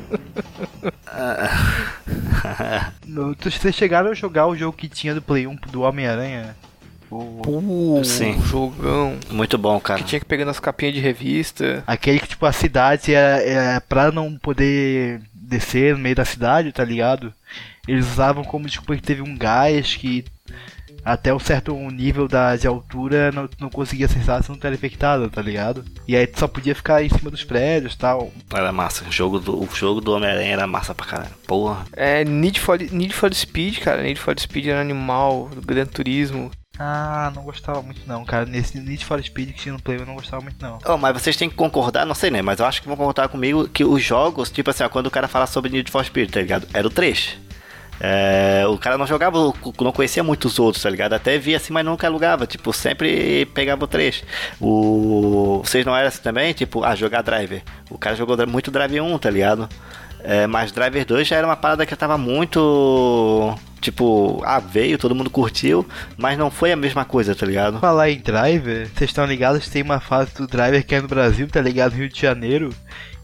[3.39, 6.55] Tu- vocês chegaram a jogar o jogo que tinha do Play 1 do Homem-Aranha?
[7.11, 8.39] O- Pô, Sim.
[8.45, 9.17] jogão.
[9.29, 9.99] Muito bom, cara.
[10.01, 11.83] Que tinha que pegar nas capinhas de revista.
[11.87, 16.71] Aquele que, tipo, a cidade é, é pra não poder descer no meio da cidade,
[16.71, 17.33] tá ligado?
[17.87, 20.23] Eles usavam como desculpa que teve um gás que
[21.03, 25.27] até um certo nível da, de altura não, não conseguia acessar se não era infectado,
[25.29, 25.83] tá ligado?
[26.07, 28.31] E aí tu só podia ficar em cima dos prédios e tal.
[28.53, 29.05] Era massa.
[29.07, 31.31] O jogo do, o jogo do Homem-Aranha era massa pra caralho.
[31.47, 31.85] Porra.
[31.93, 34.03] É, Need for, Need for Speed, cara.
[34.03, 36.51] Need for Speed era animal, Gran Turismo.
[36.81, 38.45] Ah, não gostava muito não, cara.
[38.45, 40.79] Nesse Need for Speed que tinha no Play eu não gostava muito não.
[40.85, 43.27] Oh, mas vocês têm que concordar, não sei né, mas eu acho que vão concordar
[43.27, 46.31] comigo que os jogos, tipo assim, ó, quando o cara fala sobre Need for Speed,
[46.31, 46.65] tá ligado?
[46.73, 47.37] Era o 3.
[48.01, 49.37] É, o cara não jogava,
[49.81, 51.11] não conhecia muitos outros, tá ligado?
[51.13, 52.47] Até via assim, mas nunca alugava.
[52.47, 54.23] Tipo, sempre pegava o 3.
[54.61, 55.61] O...
[55.63, 56.53] Vocês não eram assim também?
[56.53, 57.61] Tipo, ah, jogar Driver.
[57.89, 59.67] O cara jogou muito Driver 1, tá ligado?
[60.21, 63.55] É, mas Driver 2 já era uma parada que tava muito.
[63.79, 67.79] Tipo, ah, veio, todo mundo curtiu, mas não foi a mesma coisa, tá ligado?
[67.79, 71.47] Falar em driver, vocês estão ligados tem uma fase do driver que é no Brasil,
[71.47, 71.93] tá ligado?
[71.93, 72.71] Rio de Janeiro.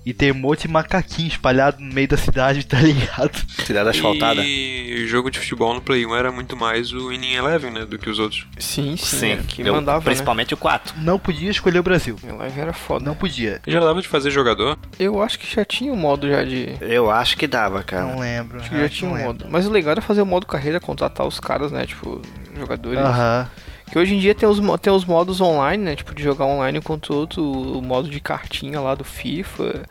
[0.06, 3.36] E tem um monte de macaquinho espalhado no meio da cidade, tá ligado?
[3.66, 4.42] Cidade asfaltada.
[4.46, 7.86] E o jogo de futebol no Play 1 era muito mais o Winning Eleven, né,
[7.86, 8.46] do que os outros.
[8.60, 9.18] Sim, sim.
[9.18, 10.94] Sim, é, que eu- mandava, principalmente o 4.
[11.00, 12.18] Não podia escolher o Brasil.
[12.22, 12.32] né?
[12.34, 13.04] Live era foda.
[13.04, 13.62] Não podia.
[13.66, 14.78] Já dava de fazer jogador?
[15.00, 16.76] Eu acho que já tinha o modo já de...
[16.82, 18.04] Eu acho que dava, cara.
[18.06, 18.60] Não lembro.
[18.60, 19.46] Acho que já acho tinha um modo.
[19.50, 21.86] Mas o legal era fazer o modo carreira, contratar os caras, né?
[21.86, 22.22] Tipo,
[22.56, 23.00] jogadores.
[23.00, 23.50] Aham.
[23.92, 25.96] Que hoje em dia tem os, tem os modos online, né?
[25.96, 29.84] Tipo, de jogar online contra outro, o modo de cartinha lá do FIFA.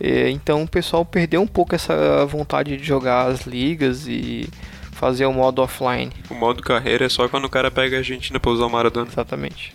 [0.00, 4.48] É, então o pessoal perdeu um pouco essa vontade de jogar as ligas e
[4.92, 6.12] fazer o modo offline.
[6.30, 9.08] O modo carreira é só quando o cara pega a Argentina pra usar o Maradona.
[9.10, 9.74] Exatamente.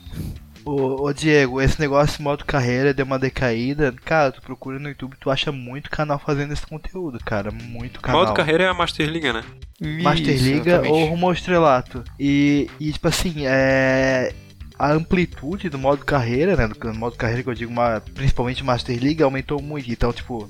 [0.67, 3.93] Ô, ô, Diego, esse negócio de modo carreira deu uma decaída.
[4.03, 7.51] Cara, tu procura no YouTube, tu acha muito canal fazendo esse conteúdo, cara.
[7.51, 8.25] Muito canal.
[8.25, 9.45] Modo carreira é a Master League, né?
[10.03, 10.91] Master Isso, Liga exatamente.
[10.91, 12.03] ou Rumo ao Estrelato.
[12.19, 14.33] E, e tipo assim, é.
[14.77, 16.67] A amplitude do modo carreira, né?
[16.67, 19.89] Do modo carreira que eu digo, uma, principalmente Master League, aumentou muito.
[19.89, 20.47] Então, tipo,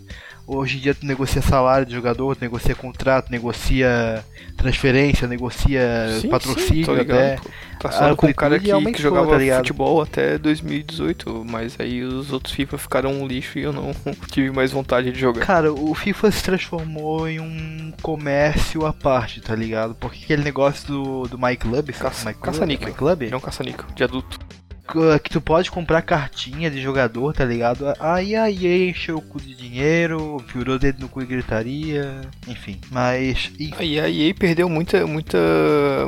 [0.47, 4.23] hoje em dia tu negocia salário de jogador, tu negocia contrato, negocia
[4.55, 7.35] transferência, negocia Sim, sim, patrocínio ligado, até.
[7.35, 7.49] pô.
[7.79, 11.75] Tá A só com o cara amplitude que, que jogava tá futebol até 2018, mas
[11.79, 13.93] aí os outros FIFA ficaram um lixo e eu não
[14.31, 15.45] tive mais vontade de jogar.
[15.45, 19.93] Cara, o FIFA se transformou em um comércio à parte, tá ligado?
[19.93, 21.93] Porque aquele negócio do, do My Club, sabe?
[21.93, 22.87] Caça- My Club, caça-níquel.
[22.87, 23.21] My Club?
[23.31, 24.39] É um caça-níquel de adulto.
[24.87, 27.85] Que- que tu pode comprar cartinha de jogador, tá ligado?
[27.99, 32.79] Aí a EA encheu o cu de dinheiro, virou dedo no cu e gritaria, enfim.
[32.91, 35.37] Mas, Aí a EA perdeu muita, muita,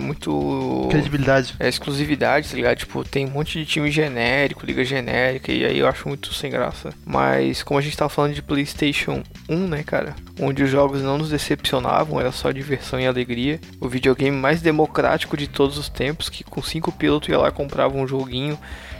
[0.01, 1.55] muito credibilidade.
[1.59, 2.77] é, exclusividade, tá ligado?
[2.77, 6.49] Tipo, tem um monte de time genérico, liga genérica, e aí eu acho muito sem
[6.51, 6.93] graça.
[7.05, 10.15] Mas como a gente tava falando de PlayStation 1, né, cara?
[10.39, 13.59] Onde os jogos não nos decepcionavam, era só diversão e alegria.
[13.79, 17.49] O videogame mais democrático de todos os tempos, que com 5 pila tu ia lá
[17.49, 18.57] e comprava um joguinho,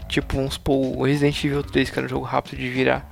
[0.09, 3.09] tipo, vamos supor, o Resident Evil 3, que era um jogo rápido de virar.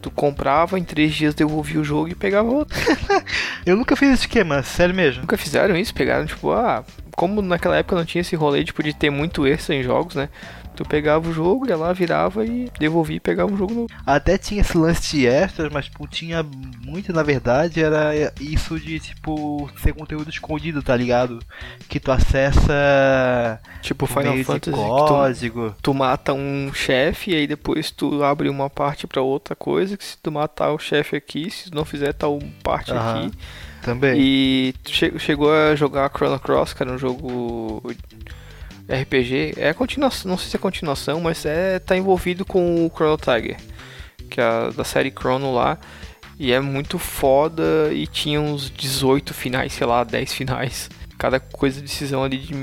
[0.00, 2.78] Tu comprava, em 3 dias devolvia o jogo e pegava outro.
[3.66, 5.22] Eu nunca fiz esse esquema, sério mesmo.
[5.22, 6.84] Nunca fizeram isso, pegaram, tipo, ah,
[7.16, 10.28] como naquela época não tinha esse rolê, tipo, de ter muito extra em jogos, né?
[10.78, 13.88] Tu pegava o jogo, ia lá, virava e devolvia e pegava um jogo novo.
[14.06, 16.40] Até tinha esse lance de extras, mas tipo, tinha
[16.86, 21.40] muito, na verdade, era isso de tipo ser conteúdo escondido, tá ligado?
[21.88, 25.74] Que tu acessa Tipo Final meio Fantasy, que tu, código.
[25.82, 30.04] tu mata um chefe e aí depois tu abre uma parte pra outra coisa, que
[30.04, 33.26] se tu matar o chefe aqui, se tu não fizer tal parte Aham.
[33.26, 33.38] aqui.
[33.82, 34.20] Também.
[34.20, 37.82] E che- chegou a jogar Chrono Cross, que era um jogo
[38.88, 39.54] RPG.
[39.56, 43.56] É continuação, não sei se é continuação, mas é tá envolvido com o Chrono Tiger,
[44.30, 45.78] que é da série Chrono lá.
[46.38, 50.88] E é muito foda e tinha uns 18 finais, sei lá, 10 finais.
[51.18, 52.54] Cada coisa decisão ali de,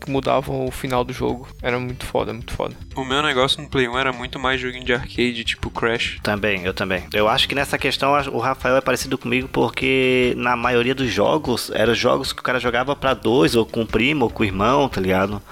[0.00, 1.48] que mudava o final do jogo.
[1.60, 2.76] Era muito foda, muito foda.
[2.94, 6.18] O meu negócio no Play 1 era muito mais joguinho de arcade, tipo Crash.
[6.22, 7.04] Também, eu também.
[7.12, 11.70] Eu acho que nessa questão o Rafael é parecido comigo porque na maioria dos jogos
[11.74, 14.46] eram jogos que o cara jogava pra dois, ou com o primo, ou com o
[14.46, 15.42] irmão, tá ligado?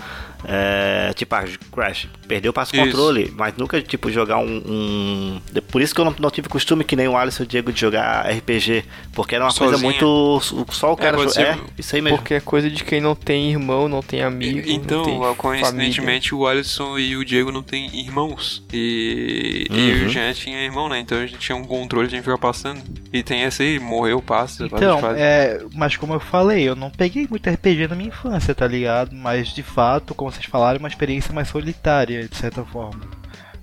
[0.45, 2.85] É, tipo, ah, Crash, perdeu passo Isso.
[2.85, 6.85] controle, mas nunca, tipo, jogar um, um- Por isso que eu não, não tive costume
[6.85, 10.41] que nem o Alisson e o Diego de jogar RPG, porque era uma coisa muito.
[10.71, 11.17] Só o cara.
[11.17, 12.19] jo- ser- É, isso aí mesmo.
[12.19, 14.63] Porque é coisa de quem não tem irmão, não tem amigo.
[14.69, 15.35] Então, não tem família.
[15.37, 18.63] coincidentemente, o Alisson e o Diego não têm irmãos.
[18.73, 20.07] E, e Uhum.
[20.07, 20.99] o Jean tinha irmão, né?
[21.01, 22.81] Então a gente tinha um controle, a gente ficava passando.
[23.13, 24.67] E tem essa aí, morreu, passa.
[24.67, 28.67] Então, é, mas como eu falei, eu não peguei muito RPG na minha infância, tá
[28.67, 29.15] ligado?
[29.15, 33.01] Mas de fato, vocês falaram, uma experiência mais solitária, de certa forma.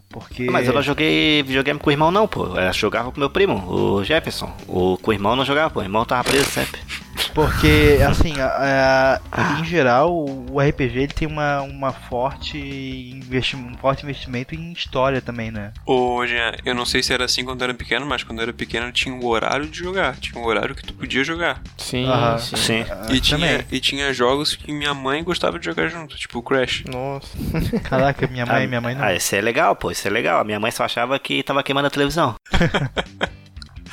[0.10, 0.50] Porque.
[0.50, 2.58] Mas eu não joguei videogame com o irmão, não, pô.
[2.58, 4.52] Eu jogava com meu primo, o Jefferson.
[4.68, 5.82] O, com o irmão não jogava, pô.
[5.82, 6.80] O irmão tava preso sempre.
[7.34, 10.14] Porque, assim, a- a- em geral,
[10.50, 15.72] o RPG ele tem uma, uma forte investi um forte investimento em história também, né?
[15.86, 18.44] Ô, Jean, eu não sei se era assim quando eu era pequeno, mas quando eu
[18.44, 20.16] era pequeno tinha um horário de jogar.
[20.18, 21.62] Tinha um horário que tu podia jogar.
[21.78, 22.38] Sim, Aham.
[22.38, 22.56] sim.
[22.56, 22.86] Sim.
[22.90, 23.22] Ah, E também.
[23.22, 26.84] tinha, e tinha jogos que minha mãe gostava de jogar junto, tipo Crash.
[26.88, 27.30] Nossa.
[27.84, 29.04] Caraca, minha mãe, minha mãe não.
[29.04, 29.92] Ah, esse é legal, pô.
[29.92, 30.40] Isso é legal.
[30.40, 32.36] A minha mãe só achava que tava queimando a televisão.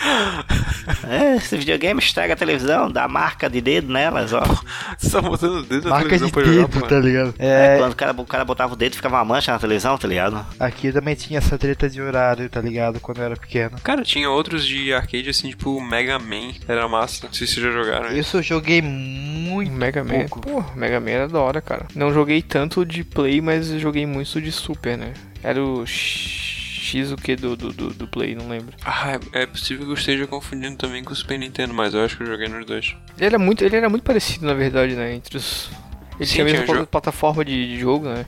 [1.08, 4.42] é, esse videogame estraga a televisão, dá marca de dedo nelas, ó.
[4.98, 6.86] Você tá botando o dedo na Marca televisão de pra jogar, dedo, pô.
[6.86, 7.34] tá ligado?
[7.38, 9.96] É, É, quando o cara, o cara botava o dedo, ficava uma mancha na televisão,
[9.96, 10.44] tá ligado?
[10.58, 13.00] aqui também tinha essa treta de horário, tá ligado?
[13.00, 13.78] Quando eu era pequeno.
[13.82, 16.52] Cara, tinha outros de arcade assim, tipo Mega Man.
[16.66, 17.26] Era massa.
[17.26, 18.16] Não sei se vocês já jogaram.
[18.16, 20.26] Isso eu joguei muito Mega Man.
[20.28, 20.40] pouco.
[20.40, 21.86] Pô, Mega Man era da hora, cara.
[21.94, 25.12] Não joguei tanto de Play, mas joguei muito de Super, né?
[25.42, 25.84] Era o
[26.92, 28.76] X o que do, do, do, do Play, não lembro.
[28.84, 32.04] Ah, é é possível que eu esteja confundindo também com o Super Nintendo, mas eu
[32.04, 32.94] acho que eu joguei nos dois.
[33.16, 35.14] Ele era muito, ele era muito parecido, na verdade, né?
[35.14, 35.70] Entre os.
[36.16, 38.26] Ele Sim, tinha a mesma plataforma de, de jogo, né?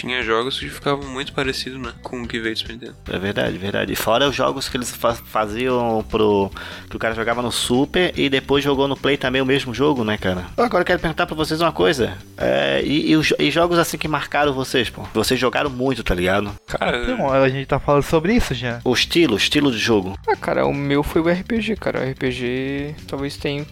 [0.00, 1.92] Tinha jogos que ficavam muito parecidos, né?
[2.02, 2.96] Com o que veio do Super Nintendo.
[3.10, 3.92] É verdade, verdade.
[3.92, 6.50] E fora os jogos que eles fa- faziam pro.
[6.90, 10.04] que o cara jogava no Super e depois jogou no Play também o mesmo jogo,
[10.04, 10.46] né, cara?
[10.56, 12.16] Agora eu quero perguntar pra vocês uma coisa.
[12.36, 15.02] É, e, e os- e jogos assim que marcaram vocês, pô?
[15.14, 16.52] Vocês jogaram muito, tá ligado?
[16.66, 18.80] Cara, Então, a gente tá falando sobre isso já.
[18.84, 20.18] O estilo, o estilo de jogo.
[20.28, 22.00] Ah, cara, o meu foi o RPG, cara.
[22.00, 23.64] O RPG talvez tenha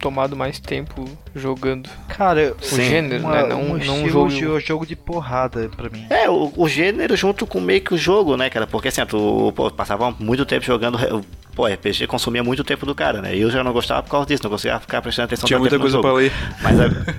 [0.00, 1.88] tomado mais tempo jogando.
[2.08, 2.82] Cara, O Sim.
[2.88, 3.48] gênero, uma, né?
[3.48, 4.28] Não, um não um jogo.
[4.28, 6.06] de jogo de porrada pra mim.
[6.10, 8.66] É, o, o gênero junto com meio que o jogo, né, cara?
[8.66, 10.98] Porque assim, tu pô, passava muito tempo jogando.
[11.54, 13.36] Pô, RPG consumia muito tempo do cara, né?
[13.36, 15.78] E eu já não gostava por causa disso, não conseguia ficar prestando atenção tinha muita
[15.78, 16.08] coisa jogo.
[16.08, 16.32] pra ler.
[16.62, 17.14] Mas, é,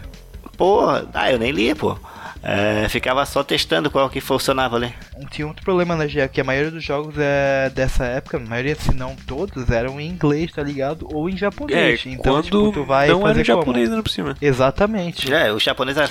[0.58, 0.82] pô,
[1.14, 1.98] ah, eu nem lia, pô.
[2.44, 4.94] É, ficava só testando qual que funcionava ali.
[5.30, 8.76] Tinha outro problema na GA, que a maioria dos jogos é dessa época, a maioria,
[8.76, 11.08] se não todos, eram em inglês, tá ligado?
[11.14, 12.02] Ou em É, japonês.
[12.06, 13.60] então, quando tipo, tu vai não era fazer em como?
[13.62, 14.36] japonês ainda por cima.
[14.42, 15.32] Exatamente.
[15.32, 16.10] É, o japonês era.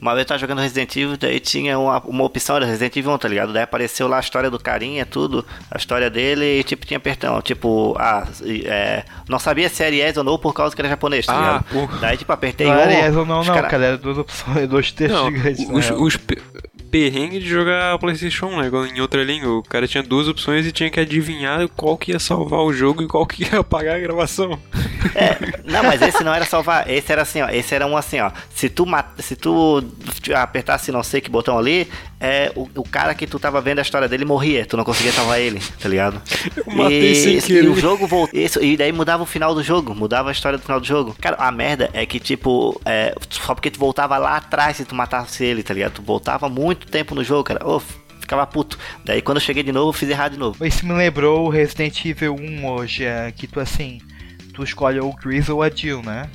[0.00, 3.12] Uma vez eu tava jogando Resident Evil, daí tinha uma, uma opção, era Resident Evil
[3.12, 3.52] 1, tá ligado?
[3.52, 7.40] Daí apareceu lá a história do carinha, tudo, a história dele e tipo, tinha apertão.
[7.40, 8.26] Tipo, ah,
[8.66, 11.40] é, não sabia se era yes ou não por causa que era japonês, tá Ah,
[11.40, 11.64] ligado?
[11.86, 11.98] porra.
[12.00, 12.78] Daí, tipo, apertei Não um.
[12.80, 13.84] era yes ou não, não, cara- cara.
[13.86, 15.61] Era duas opções, dois textos Não, gigantes.
[15.70, 16.02] Os, real.
[16.02, 16.16] os
[16.92, 18.70] pe- perrengues de jogar Playstation 1, né?
[18.94, 22.18] Em outra língua, o cara tinha duas opções e tinha que adivinhar qual que ia
[22.18, 24.58] salvar o jogo e qual que ia apagar a gravação.
[25.14, 26.88] É, não, mas esse não era salvar.
[26.88, 27.48] Esse era assim, ó.
[27.48, 28.30] Esse era um assim, ó.
[28.54, 28.86] Se tu,
[29.22, 29.82] se tu
[30.34, 31.88] apertasse não sei que botão ali,
[32.20, 34.64] é, o, o cara que tu tava vendo a história dele morria.
[34.64, 36.22] Tu não conseguia salvar ele, tá ligado?
[36.56, 37.64] Eu matei sem e, querer.
[37.64, 38.38] E o jogo voltou.
[38.38, 39.94] Isso, e daí mudava o final do jogo.
[39.94, 41.16] Mudava a história do final do jogo.
[41.20, 44.94] Cara, a merda é que, tipo, é, só porque tu voltava lá atrás se tu
[44.94, 45.94] matasse ele, tá ligado?
[45.94, 47.66] Tu voltava muito tempo no jogo, cara.
[47.66, 47.80] Ô,
[48.20, 48.78] ficava puto.
[49.04, 50.64] Daí quando eu cheguei de novo, eu fiz errado de novo.
[50.64, 54.00] Isso me lembrou o Resident Evil 1 hoje, é, que tu assim,
[54.54, 56.28] tu escolhe ou o Chris ou a Jill, né?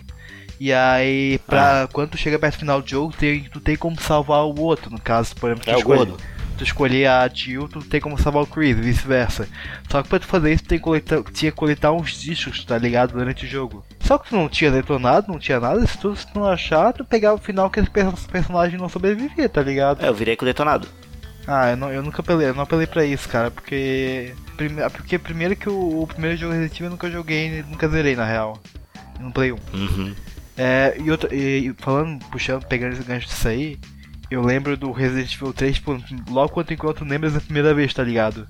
[0.60, 1.88] E aí, pra Ah.
[1.88, 4.90] quando tu chega perto do final do jogo, tem, tu tem como salvar o outro,
[4.92, 6.14] no caso, por exemplo, tu É o escolhe-.
[6.58, 9.48] Tu escolher a Jill, tu tem como salvar o Chris, e vice-versa.
[9.92, 12.66] Só que pra tu fazer isso, tu tem que coletar, tinha que coletar uns discos,
[12.66, 13.14] tá ligado?
[13.14, 13.86] Durante o jogo.
[14.00, 16.94] Só que tu não tinha detonado, não tinha nada, se tu, se tu não achar,
[16.94, 20.04] tu pegava o final que esse per- personagem não sobrevivia, tá ligado?
[20.04, 20.88] É, eu virei com o detonado.
[21.46, 24.34] Ah, eu, não, eu nunca apelei, eu não apelei pra isso, cara, porque.
[24.56, 28.16] Prime, porque primeiro que o, o primeiro jogo Resident Evil eu nunca joguei, nunca zerei
[28.16, 28.60] na real.
[29.20, 29.58] No Play 1.
[29.74, 30.16] Uhum.
[30.58, 33.78] É, e, outra, e falando, puxando, pegando esse gancho disso aí,
[34.30, 35.98] Eu lembro do Resident Evil 3, tipo,
[36.30, 38.46] logo quando tu encontra o Nemesis a primeira vez, tá ligado?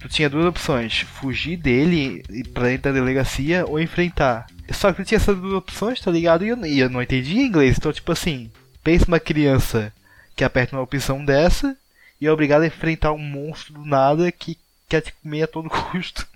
[0.00, 2.22] Tu tinha duas opções, fugir dele
[2.54, 4.46] pra dentro da delegacia ou enfrentar.
[4.72, 6.44] Só que tinha essas duas opções, tá ligado?
[6.44, 8.50] E eu, e eu não entendia inglês, então tipo assim,
[8.82, 9.92] pensa uma criança
[10.34, 11.76] que aperta uma opção dessa
[12.20, 15.70] e é obrigado a enfrentar um monstro do nada que quer te comer a todo
[15.90, 16.26] custo.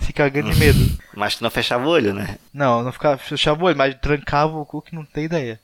[0.00, 0.98] Se cagando de medo.
[1.14, 2.38] Mas tu não fechava o olho, né?
[2.52, 5.58] Não, não ficava, fechava o olho, mas trancava o cu que não tem ideia.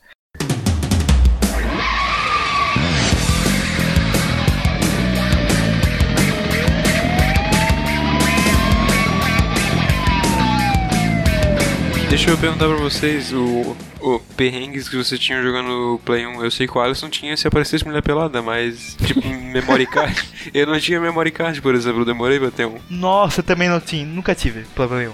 [12.11, 16.51] Deixa eu perguntar pra vocês, o, o perrengues que você tinha jogando Play 1, eu
[16.51, 20.21] sei que o Alisson tinha se aparecesse mulher pelada, mas tipo memory card.
[20.53, 22.79] Eu não tinha memory card, por exemplo, eu demorei pra ter um.
[22.91, 25.13] Nossa, também não tinha, nunca tive Play 1.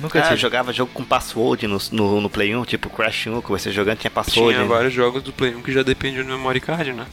[0.00, 0.40] Nunca Ah, eu tive.
[0.40, 3.98] jogava jogo com password no, no, no Play 1, tipo Crash 1, que você jogando
[3.98, 4.54] tinha password.
[4.54, 4.68] Tinha né?
[4.68, 7.04] vários jogos do Play 1 que já dependiam do memory card, né?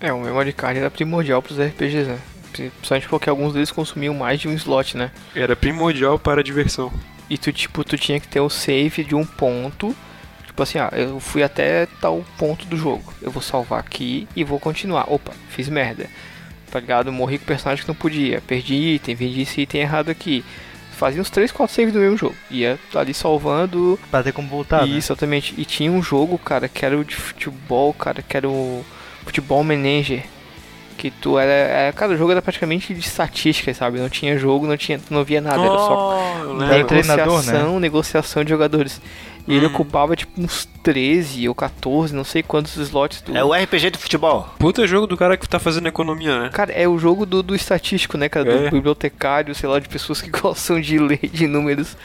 [0.00, 2.18] É, o memory card era primordial pros RPGs, né?
[2.52, 5.10] Principalmente porque alguns deles consumiam mais de um slot, né?
[5.34, 6.92] Era primordial para a diversão.
[7.28, 9.94] E tu, tipo, tu tinha que ter o save de um ponto.
[10.46, 13.12] Tipo assim, ah, eu fui até tal ponto do jogo.
[13.20, 15.12] Eu vou salvar aqui e vou continuar.
[15.12, 16.08] Opa, fiz merda.
[16.70, 17.12] Tá ligado?
[17.12, 18.40] Morri com o personagem que não podia.
[18.40, 20.44] Perdi item, vendi esse item errado aqui.
[20.92, 22.36] Fazia uns 3, 4 saves do mesmo jogo.
[22.50, 23.98] Ia ali salvando.
[24.10, 24.96] Pra ter como voltar, né?
[24.96, 25.54] Isso, exatamente.
[25.58, 28.84] E tinha um jogo, cara, que era o de futebol, cara, que era o
[29.24, 30.24] Futebol Manager.
[30.96, 31.92] Que tu era, era.
[31.92, 33.98] Cara, o jogo era praticamente de estatística, sabe?
[33.98, 34.98] Não tinha jogo, não tinha.
[34.98, 36.86] Tu não via nada, era só lembro.
[36.86, 39.00] treinador, negociação, negociação de jogadores.
[39.46, 39.70] E ele Hum.
[39.70, 43.36] ocupava tipo uns 13 ou 14, não sei quantos slots do.
[43.36, 44.48] É o RPG de futebol.
[44.58, 46.50] Puta jogo do cara que tá fazendo economia, né?
[46.52, 48.50] Cara, é o jogo do, do estatístico, né, cara?
[48.50, 48.64] É.
[48.64, 51.96] Do bibliotecário, sei lá, de pessoas que gostam de ler de números.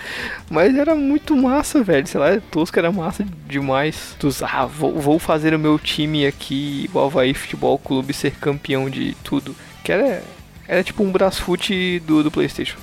[0.49, 2.05] Mas era muito massa, velho.
[2.07, 4.15] Sei lá, tosco era massa demais.
[4.19, 8.89] Tu, ah, vou, vou fazer o meu time aqui, o Havaí Futebol Clube, ser campeão
[8.89, 9.55] de tudo.
[9.83, 10.21] Que era.
[10.67, 12.77] Era tipo um Brasfoot do, do Playstation.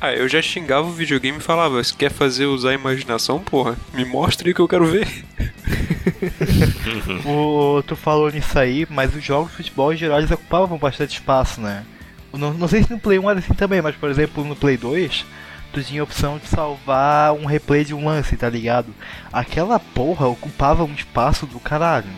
[0.00, 3.76] Ah, eu já xingava o videogame e falava, se quer fazer usar a imaginação, porra,
[3.92, 5.06] me mostre que eu quero ver.
[7.24, 11.14] O, tu falou nisso aí, mas os jogos de futebol em geral eles ocupavam bastante
[11.14, 11.84] espaço, né?
[12.32, 14.76] Não, não sei se no Play 1 era assim também, mas por exemplo no Play
[14.76, 15.24] 2,
[15.72, 18.94] tu tinha a opção de salvar um replay de um lance, tá ligado?
[19.32, 22.10] Aquela porra ocupava um espaço do caralho.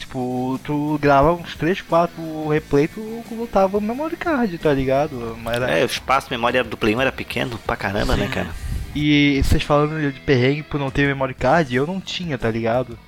[0.00, 5.36] Tipo, tu grava uns 3, 4 replay, tu botava o memory card, tá ligado?
[5.42, 5.70] Mas era...
[5.70, 8.48] É, o espaço de memória do Play 1 era pequeno pra caramba, né, cara?
[8.96, 12.98] E vocês falando de perrengue por não ter memory card, eu não tinha, tá ligado?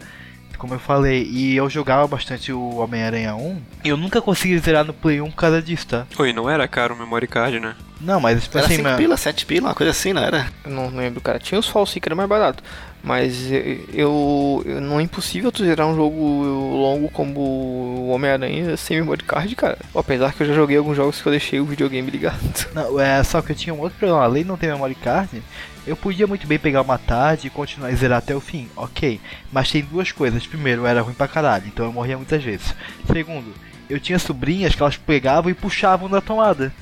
[0.59, 4.85] Como eu falei, e eu jogava bastante o Homem-Aranha 1, e eu nunca consegui zerar
[4.85, 6.07] no Play 1 por causa disso, tá?
[6.17, 7.75] Oi, não era caro o memory card, né?
[8.01, 10.47] Não, mas tipo Era assim, 5 mano, pila, 7 pila, uma coisa assim, não era?
[10.65, 11.39] Eu não lembro, cara.
[11.39, 12.63] Tinha os Seeker, era mais barato.
[13.03, 18.99] Mas eu, eu- não é impossível tu zerar um jogo longo como o Homem-Aranha sem
[18.99, 19.79] memory card, cara.
[19.95, 22.39] Apesar que eu já joguei alguns jogos que eu deixei o videogame ligado.
[22.73, 25.43] não, é, só que eu tinha um outro problema, além de não ter memory card,
[25.85, 29.21] eu podia muito bem pegar uma tarde e continuar a zerar até o fim, ok.
[29.51, 32.73] Mas tem duas coisas, primeiro, eu era ruim pra caralho, então eu morria muitas vezes.
[33.13, 33.53] Segundo,
[33.91, 36.73] eu tinha sobrinhas que elas pegavam e puxavam da tomada.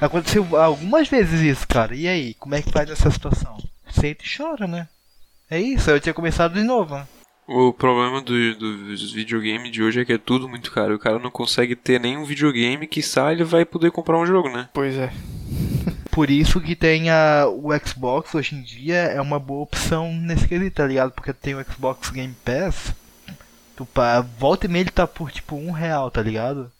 [0.00, 1.94] Aconteceu algumas vezes isso, cara.
[1.94, 3.56] E aí, como é que faz nessa situação?
[3.88, 4.88] Senta e chora, né?
[5.50, 7.00] É isso, eu tinha começado de novo.
[7.46, 10.96] O problema do- dos videogames de hoje é que é tudo muito caro.
[10.96, 14.48] O cara não consegue ter nenhum videogame que sai ele vai poder comprar um jogo,
[14.48, 14.68] né?
[14.74, 15.12] Pois é.
[16.10, 20.48] Por isso que tem a, o Xbox hoje em dia é uma boa opção nesse
[20.48, 21.12] quesito, tá ligado?
[21.12, 22.92] Porque tem o Xbox Game Pass.
[23.76, 26.72] Tu, pa, volta e meia ele tá por tipo um real, tá ligado?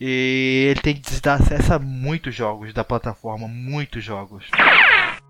[0.00, 4.44] E ele tem que te dar acesso a muitos jogos da plataforma, muitos jogos.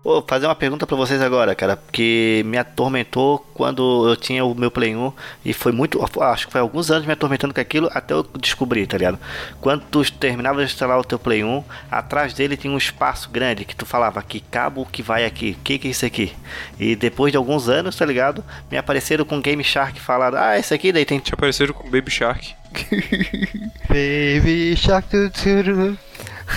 [0.01, 4.55] Vou fazer uma pergunta pra vocês agora, cara, porque me atormentou quando eu tinha o
[4.55, 5.11] meu Play 1
[5.43, 8.87] e foi muito, acho que foi alguns anos me atormentando com aquilo até eu descobrir,
[8.87, 9.19] tá ligado?
[9.59, 13.65] Quando tu terminava de instalar o teu Play 1, atrás dele tinha um espaço grande
[13.65, 16.33] que tu falava que cabo que vai aqui, o que que é isso aqui?
[16.79, 18.41] E depois de alguns anos, tá ligado?
[18.71, 22.09] Me apareceram com Game Shark falando, ah, esse aqui daí tem Te apareceram com Baby
[22.09, 22.55] Shark.
[23.89, 25.09] Baby Shark.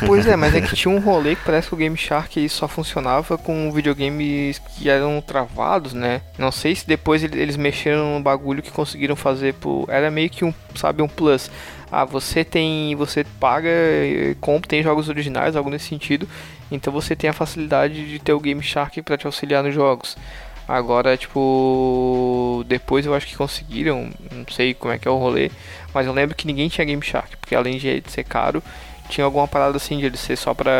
[0.06, 2.66] Pois é, mas é que tinha um rolê que parece que o Game Shark só
[2.66, 6.22] funcionava com videogames que eram travados, né?
[6.38, 9.84] Não sei se depois ele- eles mexeram no bagulho que conseguiram fazer pro.
[9.88, 11.50] Era meio que um, sabe, um plus.
[11.90, 12.94] Ah, você tem.
[12.96, 16.26] Você paga, eh, compra, tem jogos originais, algo nesse sentido.
[16.70, 20.16] Então você tem a facilidade de ter o Game Shark pra te auxiliar nos jogos.
[20.66, 25.50] Agora, tipo, depois eu acho que conseguiram, não sei como é que é o rolê,
[25.92, 28.62] mas eu lembro que ninguém tinha Game Shark, porque além de ser caro,
[29.08, 30.72] tinha alguma parada assim de ele ser só pra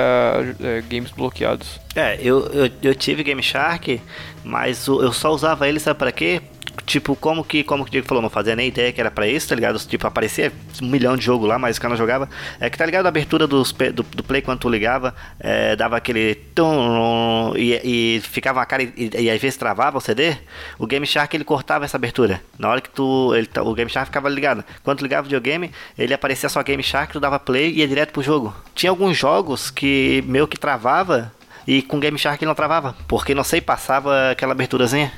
[0.61, 1.81] é, games bloqueados.
[1.95, 4.01] É, eu, eu, eu tive Game Shark,
[4.43, 6.41] mas eu só usava ele, sabe pra quê?
[6.87, 9.27] Tipo, como que, como que o Diego falou, não fazia nem ideia que era pra
[9.27, 9.79] isso, tá ligado?
[9.79, 12.29] Tipo, aparecia um milhão de jogo lá, mas o cara não jogava.
[12.61, 15.97] É que tá ligado a abertura dos, do, do Play quando tu ligava, é, dava
[15.97, 20.37] aquele tum e, e ficava uma cara e, e às vezes travava o CD.
[20.79, 22.41] O Game Shark ele cortava essa abertura.
[22.59, 23.35] Na hora que tu.
[23.35, 24.65] Ele, tá- o Game Shark ficava ligado.
[24.83, 27.89] Quando tu ligava o videogame, ele aparecia só Game Shark, tu dava play e ia
[27.89, 28.55] direto pro jogo.
[28.75, 31.33] Tinha alguns jogos que meio que travava.
[31.65, 35.13] E com Game Shark ele não travava, porque não sei, passava aquela aberturazinha.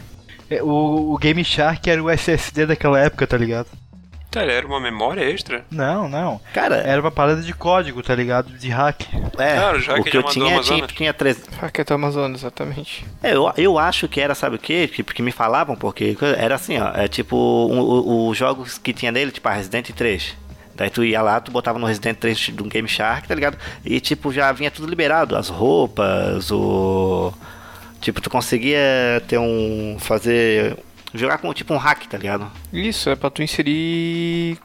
[0.56, 3.66] É, O, o Game Shark era o SSD daquela época, tá ligado?
[4.30, 5.64] Tá, ele era uma memória extra?
[5.70, 6.40] Não, não.
[6.52, 8.50] Cara, Era uma parada de código, tá ligado?
[8.58, 9.02] De hack.
[9.38, 10.92] É, Claro, já o que que eu tinha, tinha, Amazonas.
[10.92, 11.40] tinha três.
[11.60, 13.06] Raquete Amazonas, exatamente.
[13.22, 14.88] É, eu, eu acho que era, sabe o quê?
[14.92, 16.90] Que, que me falavam, porque era assim, ó.
[16.96, 20.34] É tipo um, o- os jogos que tinha nele, tipo a Resident 3.
[20.74, 23.56] Daí tu ia lá, tu botava no Resident 3 do Game Shark, tá ligado?
[23.84, 25.36] E tipo, já vinha tudo liberado.
[25.36, 27.32] As roupas, o.
[28.04, 28.78] Tipo, tu conseguia
[29.26, 29.96] ter um.
[29.98, 30.76] fazer.
[31.14, 32.46] Jogar com tipo um hack, tá ligado?
[32.72, 34.58] Isso, é pra tu inserir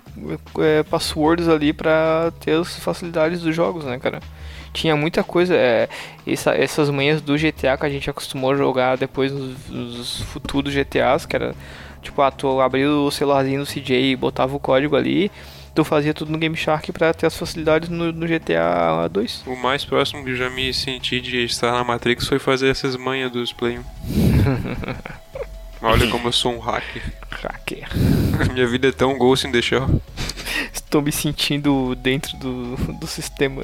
[0.59, 4.19] é, passwords ali pra ter as facilidades dos jogos, né, cara?
[4.73, 5.87] Tinha muita coisa, é,
[6.27, 10.73] essa- essas manhas do GTA que a gente acostumou a jogar depois nos, nos futuros
[10.73, 11.55] GTAs, que era
[12.01, 15.31] tipo, ah, tu abria o celularzinho do CJ e botava o código ali,
[15.73, 19.43] tu fazia tudo no Game Shark pra ter as facilidades no, no GTA 2.
[19.45, 22.95] O mais próximo que eu já me senti de estar na Matrix foi fazer essas
[22.95, 23.83] manhas dos Play 1.
[25.81, 27.01] Olha como eu sou um hacker.
[27.31, 27.87] Hacker.
[28.51, 30.01] Minha vida é tão Ghost in the Shell.
[30.73, 33.63] Estou me sentindo dentro do, do sistema.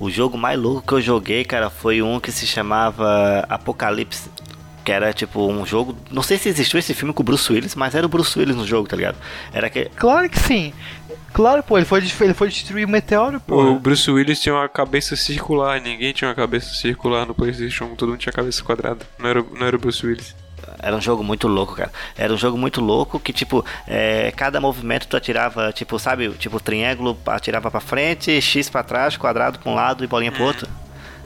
[0.00, 4.28] O jogo mais louco que eu joguei, cara, foi um que se chamava Apocalipse.
[4.84, 5.96] Que era tipo um jogo.
[6.10, 8.56] Não sei se existiu esse filme com o Bruce Willis, mas era o Bruce Willis
[8.56, 9.16] no jogo, tá ligado?
[9.52, 9.84] Era que.
[9.94, 10.72] Claro que sim.
[11.32, 13.62] Claro, pô, ele foi, ele foi destruir o meteoro, pô.
[13.62, 17.96] O Bruce Willis tinha uma cabeça circular, ninguém tinha uma cabeça circular no Playstation 1,
[17.96, 19.06] todo mundo tinha cabeça quadrada.
[19.18, 20.34] Não era, não era o Bruce Willis.
[20.78, 21.90] Era um jogo muito louco, cara.
[22.16, 26.30] Era um jogo muito louco que, tipo, é, cada movimento tu atirava, tipo, sabe?
[26.32, 30.44] Tipo, triângulo atirava pra frente, X pra trás, quadrado pra um lado e bolinha pro
[30.44, 30.68] outro.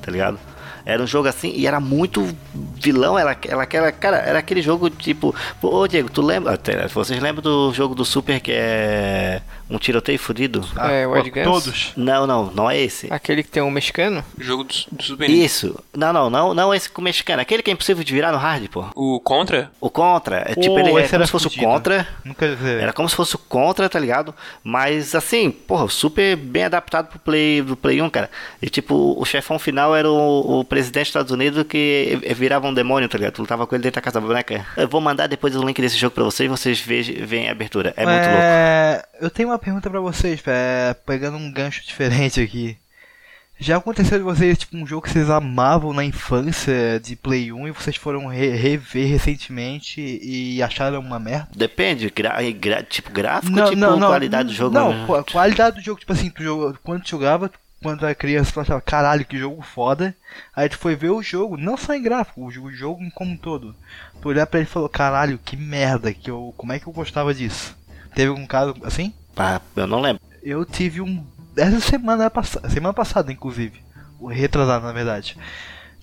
[0.00, 0.38] Tá ligado?
[0.86, 3.18] Era um jogo assim e era muito vilão.
[3.18, 5.34] Era, era aquela, cara, era aquele jogo tipo.
[5.60, 6.58] Ô Diego, tu lembra?
[6.94, 10.66] Vocês lembram do jogo do Super que é um tiroteio fudido?
[10.76, 11.44] Ah, é, Wild Guns?
[11.44, 11.92] Todos.
[11.96, 13.12] Não, não, não é esse.
[13.12, 14.24] Aquele que tem um mexicano?
[14.38, 15.44] Jogo do, do Super Nintendo.
[15.46, 15.84] Isso.
[15.94, 17.42] Não, não, não, não esse com o mexicano.
[17.42, 18.86] Aquele que é impossível de virar no hard, pô.
[18.94, 19.70] O Contra?
[19.80, 20.44] O Contra.
[20.46, 21.66] É tipo, Pô, ele é esse como era se fosse o fudido.
[21.66, 22.08] Contra.
[22.24, 22.70] Nunca vi.
[22.70, 24.34] Era como se fosse o Contra, tá ligado?
[24.62, 28.30] Mas assim, porra, super bem adaptado pro Play, do Play 1, cara.
[28.62, 32.74] E tipo, o chefão final era o, o presidente dos Estados Unidos que virava um
[32.74, 33.34] demônio, tá ligado?
[33.34, 34.66] Tu lutava com ele dentro da casa da boneca.
[34.76, 37.92] Eu vou mandar depois o link desse jogo pra vocês, vocês veem a abertura.
[37.96, 38.38] É muito louco.
[38.42, 42.76] É, Eu tenho uma pergunta pra vocês, é, pegando um gancho diferente aqui.
[43.58, 47.68] Já aconteceu de vocês, tipo, um jogo que vocês amavam na infância de Play 1
[47.68, 51.48] e vocês foram re- rever recentemente e acharam uma merda?
[51.56, 54.74] Depende, gra- gra- tipo gráfico ou tipo qualidade do jogo?
[54.74, 55.18] Não, né?
[55.20, 57.50] a qualidade do jogo, tipo assim, tu jogou, quando tu jogava,
[57.82, 60.14] quando era criança, tu achava, caralho, que jogo foda.
[60.54, 63.30] Aí tu foi ver o jogo, não só em gráfico, o jogo, o jogo como
[63.32, 63.74] um todo.
[64.20, 66.92] Tu olhar pra ele e falou, caralho, que merda, que eu, como é que eu
[66.92, 67.74] gostava disso?
[68.14, 69.14] Teve algum caso assim?
[69.36, 70.22] Ah, eu não lembro.
[70.42, 71.24] Eu tive um.
[71.56, 73.80] Essa semana passada, semana passada, inclusive.
[74.20, 75.36] O retrasado, na verdade.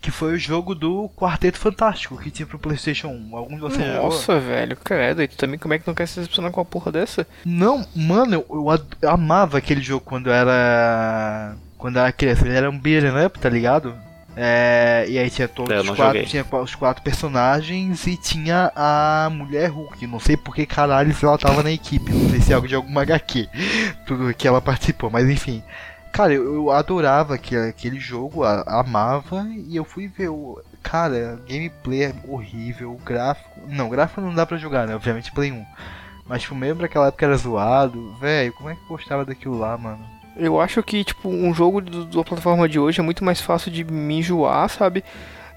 [0.02, 3.36] Que foi o jogo do Quarteto Fantástico que tinha pro PlayStation 1.
[3.38, 4.04] Algum de vocês jogou?
[4.10, 5.22] Nossa, velho, credo.
[5.24, 7.26] E tu também como é que não quer se decepcionar com uma porra dessa?
[7.46, 11.56] Não, mano, eu, eu ad- eu amava aquele jogo quando eu era.
[11.78, 12.46] Quando eu era criança.
[12.46, 13.96] Ele era um beat'em up, tá ligado?
[14.36, 19.30] É, e aí tinha todos Eu os quatro, tinha os quatro personagens e tinha a
[19.32, 20.08] mulher Hulk.
[20.08, 22.12] Não sei por que caralho ela tava na equipe.
[22.12, 23.48] Não sei se é algo de alguma HQ.
[24.08, 25.63] Tudo que ela participou, mas enfim.
[26.12, 30.62] Cara, eu, eu adorava aquele, aquele jogo, a- amava, e eu fui ver o.
[30.84, 33.50] Cara, gameplay é horrível, gráfico.
[33.67, 34.96] Não, gráfico não dá pra jogar, né?
[34.96, 35.65] Obviamente Play 1.
[36.28, 38.13] Mas tipo, mesmo naquela época era zoado.
[38.19, 40.06] Velho, como é que eu gostava daquilo lá, mano?
[40.36, 43.72] Eu acho que, tipo, um jogo do- da plataforma de hoje é muito mais fácil
[43.72, 45.04] de me enjoar, sabe?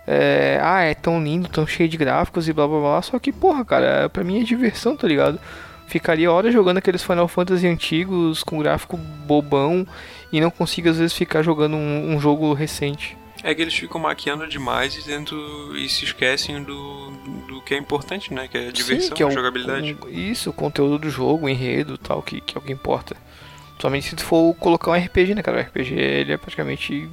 [0.06, 3.02] É, ah, é tão lindo, tão cheio de gráficos e blá blá blá.
[3.02, 5.40] Só que, porra, cara, pra mim é diversão, tá ligado?
[5.88, 9.86] Ficaria horas jogando aqueles Final Fantasy antigos com gráfico bobão
[10.32, 13.16] e não consigo às vezes ficar jogando um, um jogo recente.
[13.42, 15.36] É que eles ficam maquiando demais e, dentro,
[15.76, 17.10] e se esquecem do,
[17.48, 18.48] do que é importante, né?
[18.48, 19.96] Que é a diversão, Sim, que é a jogabilidade.
[20.02, 23.16] o- isso, o conteúdo do jogo, o enredo tal, que, que é o que importa.
[23.78, 25.58] Somente se tu for colocar um RPG, né, cara?
[25.58, 27.08] O RPG ele é praticamente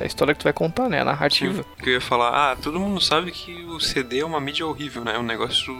[0.00, 1.00] a história que tu vai contar, né?
[1.00, 1.64] A narrativa.
[1.82, 5.04] Que eu ia falar, ah, todo mundo sabe que o CD é uma mídia horrível,
[5.04, 5.16] né?
[5.16, 5.74] É um negócio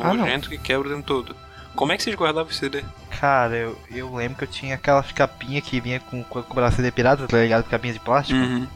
[0.00, 1.36] Ah, nojento que quebra o tempo todo.
[1.74, 2.82] Como é que vocês guardavam o CD?
[3.20, 6.90] Cara, eu, eu lembro que eu tinha aquelas capinhas que vinha com quando comprava CD
[6.90, 7.64] pirata, tá ligado?
[7.68, 8.38] Capinha de plástico.
[8.38, 8.66] Uhum.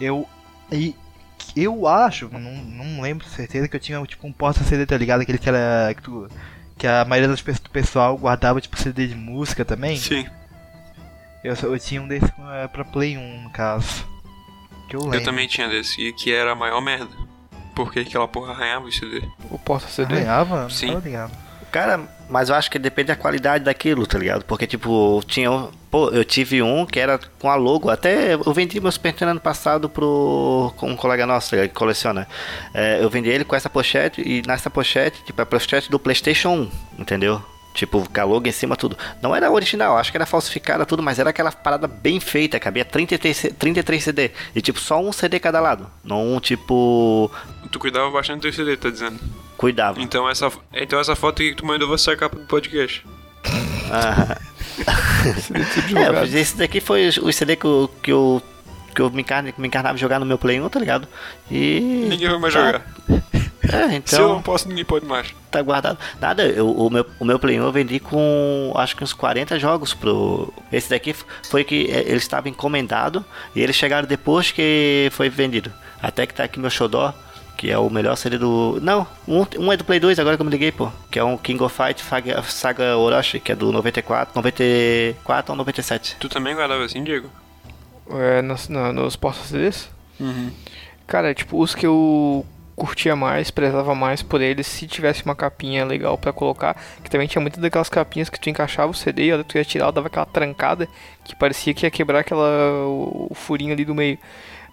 [0.00, 0.26] Eu.
[0.72, 0.94] E
[1.54, 4.96] eu acho, não, não lembro com certeza que eu tinha tipo um porta CD, tá
[4.96, 5.20] ligado?
[5.20, 5.92] Aquele que era.
[5.94, 6.26] Que, tu,
[6.80, 9.96] que a maioria das pessoas do pessoal guardava tipo CD de música também.
[9.98, 10.26] Sim.
[11.44, 12.24] Eu, só- eu tinha um desse
[12.54, 14.08] eh, pra Play 1, no caso.
[14.88, 15.18] Que eu lembro.
[15.18, 17.10] Eu também tinha desse, e que era a maior merda.
[17.76, 19.22] Porque aquela porra arranhava o CD.
[19.50, 20.14] O porta CD.
[20.14, 20.68] Ganhava?
[20.70, 20.98] Sim.
[20.98, 21.32] Ligado.
[21.70, 22.00] Cara,
[22.30, 24.44] mas eu acho que depende da qualidade daquilo, tá ligado?
[24.44, 25.50] Porque, tipo, tinha.
[25.90, 27.90] Pô, eu tive um que era com a logo.
[27.90, 30.72] Até eu vendi meu Super Nintendo ano passado pro.
[30.76, 31.62] com um colega nosso, tá?
[31.62, 32.26] Que coleciona.
[32.72, 36.50] É, eu vendi ele com essa pochete e nessa pochete, tipo, a pochete do PlayStation
[36.96, 37.42] 1, entendeu?
[37.74, 38.96] Tipo, com a logo em cima, tudo.
[39.22, 42.84] Não era original, acho que era falsificada, tudo, mas era aquela parada bem feita, cabia
[42.84, 44.30] 33, C- 33 CD.
[44.54, 45.86] E, tipo, só um CD cada lado.
[46.04, 47.30] Não, um, tipo.
[47.70, 49.20] Tu cuidava bastante do CD, tá dizendo.
[49.60, 50.00] Cuidava.
[50.00, 53.04] Então essa, então essa foto aqui que tu mandou vai ser a capa do podcast.
[53.92, 54.38] Ah.
[55.20, 58.42] É, esse daqui foi o CD que eu, que eu,
[58.94, 61.06] que eu me, encarne, me encarnava jogar no meu Play 1, tá ligado?
[61.50, 62.06] E.
[62.08, 62.66] Ninguém vai mais tá.
[62.66, 62.86] jogar.
[63.62, 65.34] É, Se eu não então posso, ninguém pode mais.
[65.50, 65.98] tá guardado.
[66.18, 69.58] Nada, eu, o, meu, o meu Play 1 eu vendi com acho que uns 40
[69.58, 70.50] jogos pro.
[70.72, 71.14] Esse daqui
[71.50, 73.22] foi que é, ele estava encomendado
[73.54, 75.70] e eles chegaram depois que foi vendido.
[76.00, 77.12] Até que tá aqui meu Xodó.
[77.60, 78.78] Que é o melhor CD do.
[78.80, 80.90] Não, um, um é do Play 2, agora que eu me liguei, pô.
[81.10, 85.56] Que é um King of Fight Saga, Saga Orochi, que é do 94, 94 ou
[85.58, 86.16] 97.
[86.18, 87.28] Tu também guardava assim, Diego?
[88.12, 89.90] É, nos, na- nos porta CDs?
[90.18, 90.50] Uhum.
[91.06, 95.84] Cara, tipo, os que eu curtia mais, prezava mais por eles, se tivesse uma capinha
[95.84, 99.30] legal pra colocar, que também tinha muitas daquelas capinhas que tu encaixava o CD e
[99.32, 100.88] a hora que tu ia tirar, dava aquela trancada
[101.24, 102.48] que parecia que ia quebrar aquela
[102.86, 104.18] o, o furinho ali do meio.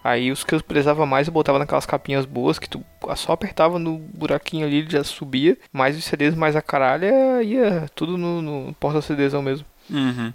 [0.07, 2.81] Aí os que eu prezava mais eu botava naquelas capinhas boas que tu
[3.17, 7.87] só apertava no buraquinho ali ele já subia, mas os CDs mais a caralho ia
[7.93, 9.65] tudo no, no porta CDzão mesmo.
[9.89, 10.31] Uhum.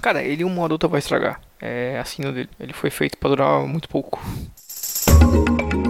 [0.00, 1.40] Cara, ele uma hora ou outra vai estragar.
[1.60, 2.48] É assim no dele.
[2.58, 4.20] Ele foi feito pra durar muito pouco.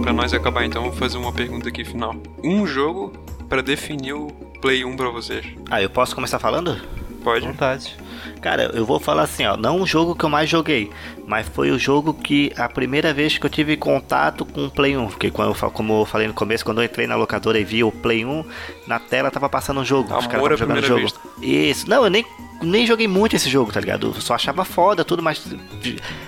[0.03, 2.13] Pra nós acabar então, vou fazer uma pergunta aqui final.
[2.43, 3.13] Um jogo
[3.49, 4.27] pra definir o
[4.61, 5.43] Play 1 pra vocês.
[5.71, 6.79] Ah, eu posso começar falando?
[7.23, 7.45] Pode?
[7.45, 7.95] Vontade.
[8.41, 10.91] Cara, eu vou falar assim, ó, não o jogo que eu mais joguei,
[11.25, 14.97] mas foi o jogo que a primeira vez que eu tive contato com o Play
[14.97, 17.63] 1, porque quando eu, como eu falei no começo, quando eu entrei na locadora e
[17.63, 18.43] vi o Play 1,
[18.85, 21.13] na tela tava passando um jogo, os Amor caras à tavam jogando o jogo.
[21.41, 22.25] Isso, não, eu nem
[22.61, 24.13] nem joguei muito esse jogo, tá ligado?
[24.15, 25.41] Eu só achava foda tudo, mas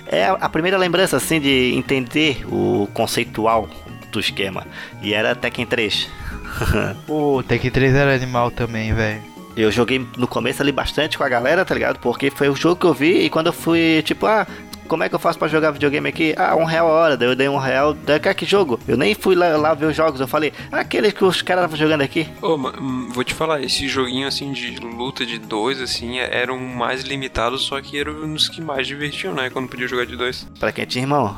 [0.08, 3.70] é a, a primeira lembrança assim de entender o conceitual
[4.12, 4.66] do esquema.
[5.02, 6.10] E era Tekken 3.
[7.06, 9.35] Pô, Tekken 3 era animal também, velho.
[9.56, 12.00] Eu joguei no começo ali bastante com a galera, tá ligado?
[12.00, 14.46] Porque foi o jogo que eu vi e quando eu fui, tipo, ah,
[14.88, 16.36] como é que eu faço pra jogar videogame aqui?
[16.38, 18.80] Ah, um real a hora, daí eu dei um real, daí cara, que jogo?
[18.88, 21.64] Eu nem fui lá, lá ver os jogos, eu falei, ah, aquele que os caras
[21.64, 22.28] estavam jogando aqui.
[22.42, 26.38] Ô, ma- hum, vou te falar, esse joguinho assim de luta de dois, assim, é-
[26.38, 29.50] eram mais limitados, só que eram uns que mais divertiam, né?
[29.50, 30.46] Quando podia jogar de dois.
[30.60, 31.38] Pra quem tinha irmão.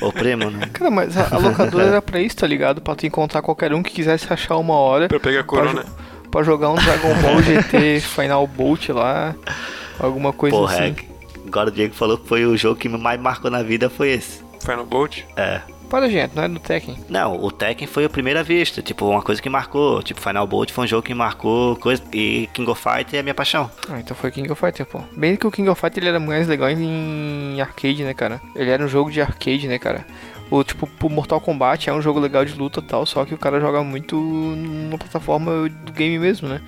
[0.00, 0.68] Ou primo, né?
[0.72, 2.80] Cara, mas a, a locadora era pra isso, tá ligado?
[2.80, 5.82] Pra tu encontrar qualquer um que quisesse achar uma hora Pra pegar corona.
[5.84, 5.88] jo-
[6.34, 9.36] pra jogar um Dragon Ball GT Final Bolt lá,
[10.00, 10.96] alguma coisa Porra, assim.
[10.98, 14.10] é, agora o Diego falou que foi o jogo que mais marcou na vida foi
[14.10, 14.42] esse.
[14.60, 15.20] Final Bolt?
[15.36, 15.60] É.
[15.88, 16.96] Para, gente, não é do Tekken.
[17.08, 20.02] Não, o Tekken foi a primeira vista, tipo, uma coisa que marcou.
[20.02, 22.02] Tipo, Final Bolt foi um jogo que marcou coisa.
[22.12, 23.70] E King of Fight é a minha paixão.
[23.88, 25.02] Ah, então foi King of Fighter, pô.
[25.12, 28.40] Bem que o King of Fighter ele era mais legal em arcade, né, cara?
[28.56, 30.04] Ele era um jogo de arcade, né, cara?
[30.50, 33.34] O tipo, o Mortal Kombat é um jogo legal de luta e tal, só que
[33.34, 34.16] o cara joga muito
[34.56, 36.60] na plataforma do game mesmo, né?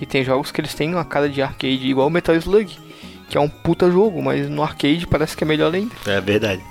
[0.00, 2.78] E tem jogos que eles têm uma cara de arcade, igual o Metal Slug,
[3.28, 5.94] que é um puta jogo, mas no arcade parece que é melhor ainda.
[6.06, 6.62] É verdade.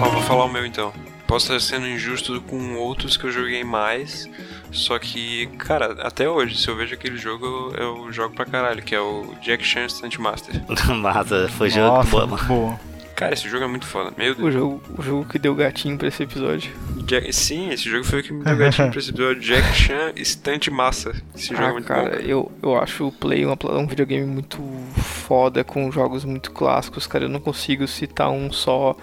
[0.00, 0.92] Ó, vou falar o meu então.
[1.26, 4.28] Posso estar sendo injusto com outros que eu joguei mais,
[4.70, 8.82] só que, cara, até hoje, se eu vejo aquele jogo, eu, eu jogo pra caralho,
[8.82, 10.54] que é o Jack Chan Stunt Master.
[10.94, 12.44] Massa, foi jogo boa, mano.
[12.44, 12.93] boa.
[13.14, 14.12] Cara, esse jogo é muito foda.
[14.18, 14.52] Meu O Deus.
[14.54, 16.72] jogo, o jogo que deu gatinho pra esse episódio.
[17.04, 19.40] Jack- Sim, esse jogo foi o que me deu gatinho pra esse episódio.
[19.40, 21.12] Jack Chan Stunt Massa.
[21.34, 22.22] Esse jogo é Ah, muito cara, bom.
[22.26, 24.58] eu, eu acho o Play uma um videogame muito
[24.96, 27.24] foda, com jogos muito clássicos, cara.
[27.24, 28.96] Eu não consigo citar um só.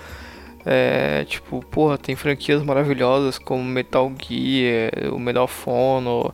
[0.66, 6.34] É, tipo, porra, tem franquias maravilhosas como Metal Gear, o Medal of Honor.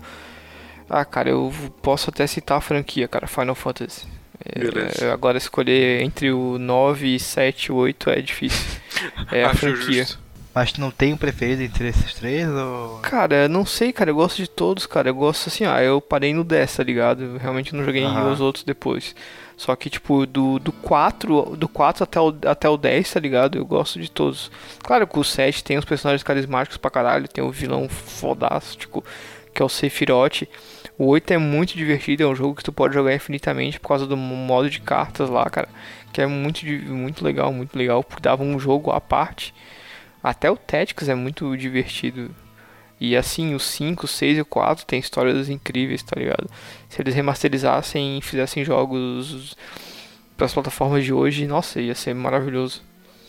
[0.90, 4.06] Ah, cara, eu posso até citar a franquia, cara, Final Fantasy.
[4.44, 5.12] É, Beleza.
[5.14, 8.80] agora escolher entre o 9, 7 e 8 é difícil.
[9.32, 10.04] É a franquia.
[10.04, 10.20] justo.
[10.54, 12.98] Mas tu não tem um preferido entre esses três ou.
[13.04, 15.10] Cara, não sei, cara, eu gosto de todos, cara.
[15.10, 17.24] Eu gosto assim, ah, eu parei no 10, tá ligado?
[17.24, 18.32] Eu realmente não joguei Aham.
[18.32, 19.14] os outros depois.
[19.56, 23.56] Só que, tipo, do, do 4, do 4 até o, até o 10, tá ligado?
[23.58, 24.50] Eu gosto de todos.
[24.84, 29.04] Claro que o 7 tem os personagens carismáticos pra caralho, tem o vilão fodástico,
[29.54, 30.44] que é o Sephiroth.
[30.98, 34.08] O 8 é muito divertido, é um jogo que tu pode jogar infinitamente por causa
[34.08, 35.70] do modo de cartas lá, cara.
[36.12, 38.04] Que é muito, muito legal, muito legal.
[38.04, 39.54] porque Dava um jogo à parte.
[40.24, 42.32] Até o Tactics é muito divertido.
[43.00, 46.50] E assim, o 5, 6 e o 4 tem histórias incríveis, tá ligado?
[46.90, 49.56] Se eles remasterizassem e fizessem jogos
[50.36, 52.82] para as plataformas de hoje, nossa, ia ser maravilhoso.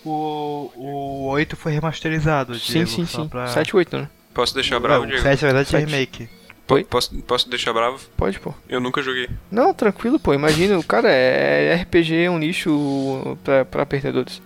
[0.07, 3.29] O, o 8 foi remasterizado, sim, Diego, sim, só sim.
[3.29, 3.47] Pra...
[3.49, 4.09] 7 e 8, né?
[4.33, 5.21] Posso deixar bravo, Não, Diego?
[5.21, 5.91] o 7 na verdade é Sete.
[5.91, 6.29] remake.
[6.71, 6.85] Oi?
[6.85, 7.99] Posso, posso deixar bravo?
[8.17, 8.53] Pode, pô.
[8.69, 9.29] Eu nunca joguei.
[9.51, 10.35] Não, tranquilo, pô.
[10.35, 14.43] Imagina, cara é RPG, é um nicho pra, pra perdedores.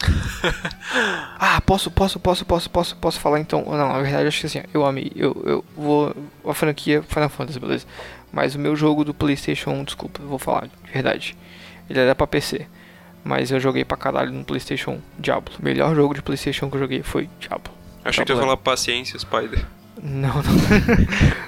[1.38, 3.64] ah, posso, posso, posso, posso, posso, posso falar então.
[3.64, 5.12] Não, na verdade, acho que assim, eu amei.
[5.14, 6.14] Eu, eu vou.
[6.46, 7.86] A franquia Final Fantasy, beleza.
[8.32, 11.36] Mas o meu jogo do PlayStation 1, desculpa, eu vou falar de verdade.
[11.88, 12.66] Ele era pra PC.
[13.24, 15.00] Mas eu joguei pra caralho no PlayStation 1.
[15.18, 15.52] Diablo.
[15.60, 17.72] O melhor jogo de PlayStation que eu joguei foi Diablo.
[18.04, 19.66] Achei que tu ia é- falar paciência, Spider.
[20.02, 20.42] Não, não.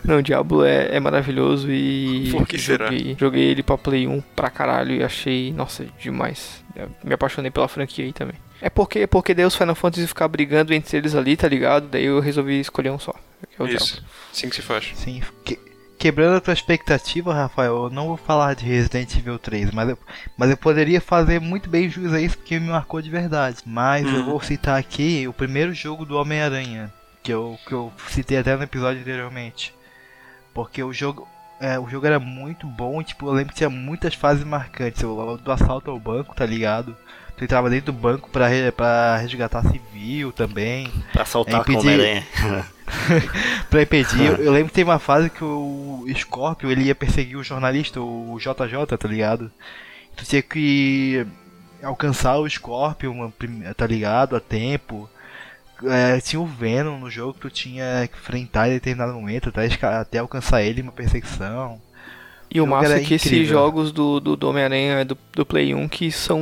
[0.17, 2.31] não, Diablo é, é maravilhoso e.
[2.33, 2.87] Por que será?
[2.87, 6.65] joguei, joguei ele pra Play 1 pra caralho e achei, nossa, demais.
[6.75, 8.37] Eu me apaixonei pela franquia aí também.
[8.63, 11.89] É porque, porque daí os Final Fantasy ficar brigando entre eles ali, tá ligado?
[11.89, 13.13] Daí eu resolvi escolher um só.
[13.57, 13.95] Que é o Isso.
[13.95, 14.11] Diablo.
[14.33, 14.93] Assim que se faz.
[14.95, 15.23] Sim.
[15.45, 15.59] Que-
[15.99, 19.99] quebrando a tua expectativa, Rafael, eu não vou falar de Resident Evil 3, mas eu,
[20.37, 23.59] mas eu poderia fazer muito bem jus a isso porque me marcou de verdade.
[23.67, 24.25] Mas eu Uhum.
[24.27, 26.93] vou citar aqui o primeiro jogo do Homem-Aranha,
[27.23, 29.75] que eu, que eu citei até no episódio anteriormente.
[30.55, 31.27] Porque o jogo.
[31.61, 35.03] É, o jogo era muito bom, e, tipo, eu lembro que tinha muitas fases marcantes.
[35.05, 36.97] O do assalto ao banco, tá ligado?
[37.37, 40.91] Tu entrava dentro do banco pra, re- pra resgatar civil também.
[41.13, 42.27] Pra soltar É com o impedir- Homem-Aranha.
[43.69, 44.21] pra impedir.
[44.27, 48.01] Eu, eu lembro que tem uma fase que o Scorpio ele ia perseguir o jornalista,
[48.01, 49.51] o JJ, tá ligado?
[50.17, 51.27] Tu tinha que
[51.83, 53.31] alcançar o Scorpion,
[53.77, 54.35] tá ligado?
[54.37, 55.09] A tempo.
[55.85, 59.67] É, tinha o Venom no jogo que tu tinha que enfrentar em determinado momento até,
[59.87, 61.81] até alcançar ele uma perseguição.
[62.51, 63.47] E o jogo massa é que esses incrível.
[63.47, 66.41] jogos do, do, do Homem-Aranha do, do Play 1 que são.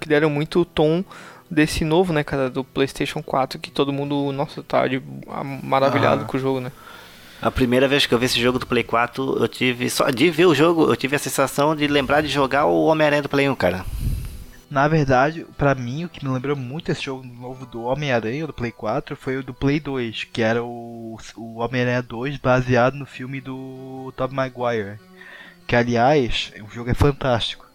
[0.00, 1.04] que deram muito o tom
[1.50, 5.02] desse novo, né, cara, do PlayStation 4, que todo mundo, nossa, tá de,
[5.62, 6.24] maravilhado Ah.
[6.24, 6.72] com o jogo, né?
[7.42, 9.90] A primeira vez que eu vi esse jogo do Play 4, eu tive.
[9.90, 13.22] Só de ver o jogo, eu tive a sensação de lembrar de jogar o Homem-Aranha
[13.22, 13.84] do Play 1, cara.
[14.72, 18.54] Na verdade, pra mim, o que me lembrou muito esse jogo novo do Homem-Aranha do
[18.54, 23.04] Play 4 foi o do Play 2, que era o, o Homem-Aranha 2 baseado no
[23.04, 24.98] filme do Tobey Maguire.
[25.66, 27.66] Que, aliás, o jogo é fantástico.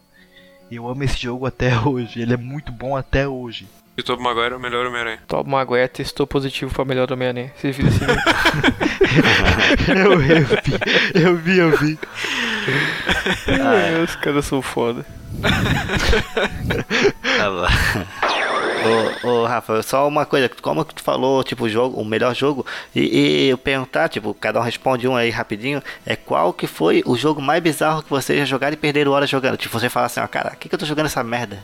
[0.71, 3.67] Eu amo esse jogo até hoje, ele é muito bom até hoje.
[3.95, 5.19] E o Tobey Maguire é o melhor Homem-Aranha.
[5.27, 7.53] Tom Maguire testou positivo pra melhor Homem-Aranha.
[7.55, 8.05] Vocês viram assim?
[9.95, 10.33] eu, eu vi,
[11.13, 11.99] eu vi, eu vi.
[13.47, 15.05] É, os caras são foda.
[17.37, 17.67] Tá bom.
[19.23, 22.33] ô, ô, Rafa, só uma coisa, como que tu falou, tipo, o jogo, o melhor
[22.35, 22.65] jogo,
[22.95, 27.03] e, e eu perguntar, tipo, cada um responde um aí rapidinho, é qual que foi
[27.05, 29.57] o jogo mais bizarro que vocês já jogaram e perderam hora jogando?
[29.57, 31.59] Tipo, você fala assim, ó, cara, o que, que eu tô jogando essa merda?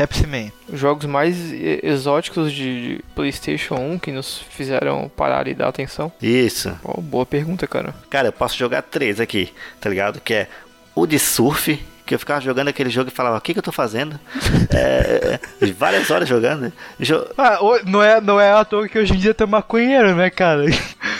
[0.00, 0.50] Pepsi Man.
[0.72, 1.36] Os jogos mais
[1.82, 6.10] exóticos de PlayStation 1 que nos fizeram parar e dar atenção?
[6.22, 6.72] Isso.
[6.82, 7.94] Pô, boa pergunta, cara.
[8.08, 10.18] Cara, eu posso jogar três aqui, tá ligado?
[10.18, 10.48] Que é
[10.94, 13.62] o de surf, que eu ficava jogando aquele jogo e falava, o que, que eu
[13.62, 14.18] tô fazendo?
[14.74, 16.72] é, é, várias horas jogando.
[16.98, 20.30] Jo- Ah, não é, não é à toa que hoje em dia tem maconheiro, né,
[20.30, 20.64] cara?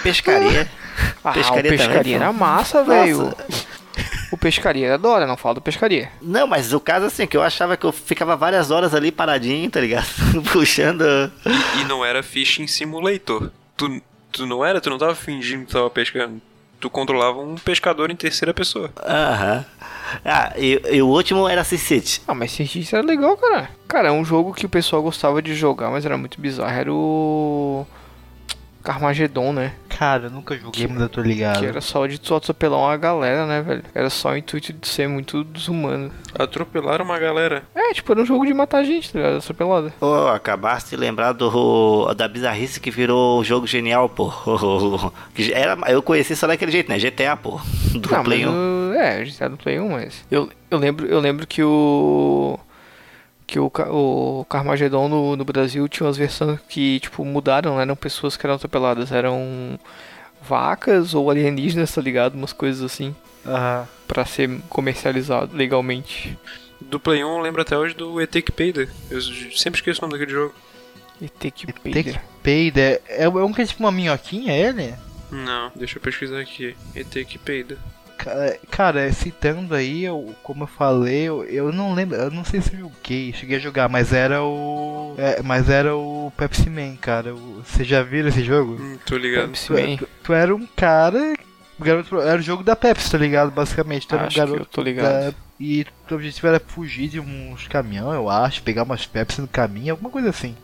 [0.02, 0.66] pescaria.
[1.24, 3.34] Ah, Pescaria pescaria também, era massa, velho.
[4.30, 6.10] O pescaria era da hora, não fala do pescaria.
[6.22, 9.70] Não, mas o caso assim, que eu achava que eu ficava várias horas ali paradinho,
[9.70, 10.06] tá ligado?
[10.52, 11.04] Puxando.
[11.80, 13.50] E não era Fishing Simulator.
[13.76, 14.00] Tu,
[14.30, 14.80] tu não era?
[14.80, 16.40] Tu não tava fingindo que tava pescando.
[16.78, 18.90] Tu controlava um pescador em terceira pessoa.
[19.04, 19.66] Aham.
[20.24, 22.22] Ah, e, e o último era SimCity.
[22.26, 23.70] Ah, mas Cities era legal, cara.
[23.86, 26.72] Cara, é um jogo que o pessoal gostava de jogar, mas era muito bizarro.
[26.72, 27.86] Era o.
[28.82, 29.72] Carmageddon, né?
[29.88, 31.60] Cara, eu nunca joguei, mas eu tô ligado.
[31.60, 33.82] Que era só de tu atropelar uma galera, né, velho?
[33.94, 36.10] Era só o intuito de ser muito desumano.
[36.38, 37.62] Atropelaram uma galera.
[37.74, 39.36] É, tipo, era um jogo de matar gente, tá ligado?
[39.38, 39.92] Atropelada.
[40.00, 44.32] Pô, acabaste de lembrar do, da bizarrice que virou o jogo genial, pô.
[45.34, 46.98] Que era, eu conheci só daquele jeito, né?
[46.98, 47.60] GTA, pô.
[47.94, 48.56] Do Não, Play mas 1.
[48.56, 50.24] o- é, já do Play 1, mas.
[50.30, 52.58] Eu, eu, lembro, eu lembro que o.
[53.50, 57.96] Que o, o Carmageddon no, no Brasil tinha umas versões que, tipo, mudaram, não eram
[57.96, 59.76] pessoas que eram atropeladas, eram
[60.40, 62.34] vacas ou alienígenas, tá ligado?
[62.36, 63.12] Umas coisas assim,
[63.44, 63.88] Aham.
[64.06, 66.38] pra ser comercializado legalmente.
[66.80, 68.88] Do Play 1 eu lembro até hoje do ET que peida.
[69.10, 70.54] Eu sempre esqueço o nome daquele jogo.
[71.20, 72.22] E Tem que peida.
[72.44, 72.80] peida.
[73.08, 74.94] É, é um que é tipo uma minhoquinha, ele?
[75.28, 76.76] Não, deixa eu pesquisar aqui.
[76.94, 77.76] ET que peida.
[78.22, 82.60] Ca- Cara, citando aí, eu, como eu falei, eu, eu não lembro, eu não sei
[82.60, 85.14] se eu joguei, cheguei a jogar, mas era o.
[85.18, 87.34] é, mas era o Pepsi Man, cara.
[87.34, 88.76] o- Você já viram esse jogo?
[88.80, 89.46] Hum, tô ligado.
[89.48, 89.96] Pepsi Tu, Man.
[89.96, 91.34] tu, tu era um cara.
[91.78, 93.50] o Garoto, era o jogo da Pepsi, tá ligado?
[93.50, 94.06] Basicamente.
[94.06, 94.68] Tu era um Acho que eu garoto.
[94.70, 95.30] tô ligado.
[95.30, 99.48] da- e teu objetivo era fugir de uns caminhões, eu acho, pegar umas Pepsi no
[99.48, 100.54] caminho, alguma coisa assim.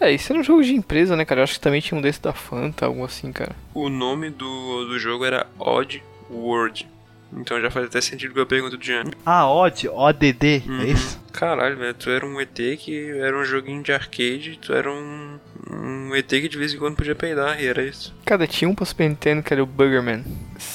[0.00, 1.40] É, isso era um jogo de empresa, né, cara?
[1.40, 3.56] Eu acho que também tinha um desse da Fanta, algo assim, cara.
[3.74, 6.86] O nome do, do jogo era Odd World.
[7.32, 9.04] Então já faz até sentido com a pergunta do Jean.
[9.24, 10.80] Ah, OD, ODD, Uhum.
[10.80, 11.20] é isso?
[11.32, 15.38] Caralho, velho, tu era um ET que era um joguinho de arcade, tu era um,
[15.70, 18.14] um ET que de vez em quando podia peidar, e era isso.
[18.24, 20.24] Cara, tinha um pra Super Nintendo que era o Buggerman.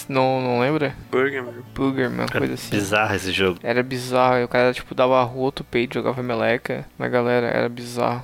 [0.07, 0.95] Não, não lembra?
[1.09, 1.65] Burger, mano.
[1.73, 2.69] Buggerman, coisa assim.
[2.75, 3.59] Bizarro esse jogo.
[3.63, 8.23] Era bizarro, o cara tipo dava roto, peito, jogava meleca na galera, era bizarro.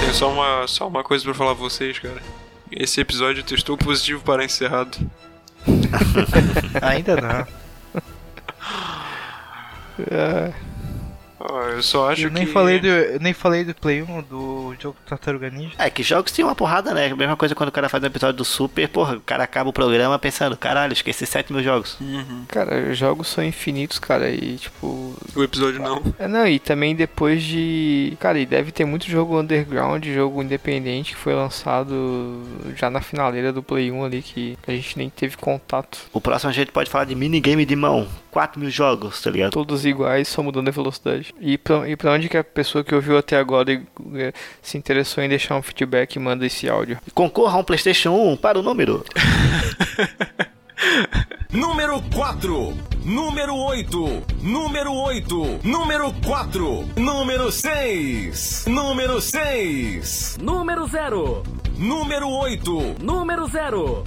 [0.00, 2.22] Tenho só uma, só uma coisa pra falar pra vocês, cara.
[2.74, 4.98] Esse episódio testou positivo para encerrado.
[6.80, 7.46] Ainda não.
[10.10, 10.50] É,
[11.74, 12.52] Eu só acho Eu nem que...
[12.52, 15.74] falei do, eu nem falei do Play 1 do jogo Tartaruga Ninja.
[15.78, 17.06] É, que jogos tem uma porrada, né?
[17.06, 19.70] A mesma coisa quando o cara faz um episódio do Super, porra, o cara acaba
[19.70, 21.96] o programa pensando, caralho, esqueci 7 mil jogos.
[22.00, 22.44] Uhum.
[22.48, 25.14] cara, os jogos são infinitos, cara, e tipo.
[25.34, 26.02] O episódio não.
[26.18, 28.16] É, não, e também depois de.
[28.20, 32.42] Cara, e deve ter muito jogo underground, jogo independente que foi lançado
[32.76, 35.98] já na finaleira do Play 1 ali que a gente nem teve contato.
[36.12, 38.06] O próximo a gente pode falar de minigame de mão.
[38.30, 39.52] 4 mil jogos, tá ligado?
[39.52, 41.31] Todos iguais, só mudando a velocidade.
[41.40, 43.82] E pra, e pra onde que a pessoa que ouviu até agora e,
[44.14, 46.98] eh, se interessou em deixar um feedback manda esse áudio?
[47.14, 49.04] Concorra a um PlayStation 1 para o número.
[51.52, 52.74] Número 4,
[53.04, 61.42] número 8, número 8, número 4, número 6, número 6, Número 0.
[61.76, 64.02] número 8, Número 0.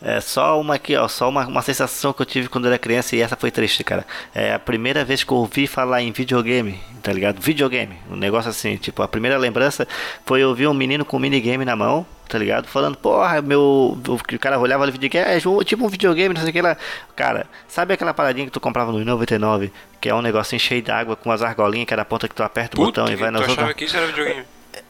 [0.00, 3.16] É só uma aqui, ó, só uma, uma sensação que eu tive quando era criança
[3.16, 4.06] e essa foi triste, cara.
[4.34, 7.40] É a primeira vez que eu ouvi falar em videogame, tá ligado?
[7.40, 9.88] Videogame, um negócio assim, tipo, a primeira lembrança
[10.24, 12.66] foi eu ouvir um menino com um minigame na mão, tá ligado?
[12.68, 13.98] Falando, porra, meu.
[14.06, 16.76] O cara olhava no videogame, é tipo um videogame, não sei o que lá.
[17.14, 21.16] Cara, sabe aquela paradinha que tu comprava no 99, que é um negocinho cheio d'água
[21.16, 23.30] com as argolinhas que era a ponta que tu aperta o Puta, botão e vai
[23.30, 23.76] tu nas achava outras.
[23.76, 24.44] que isso era videogame?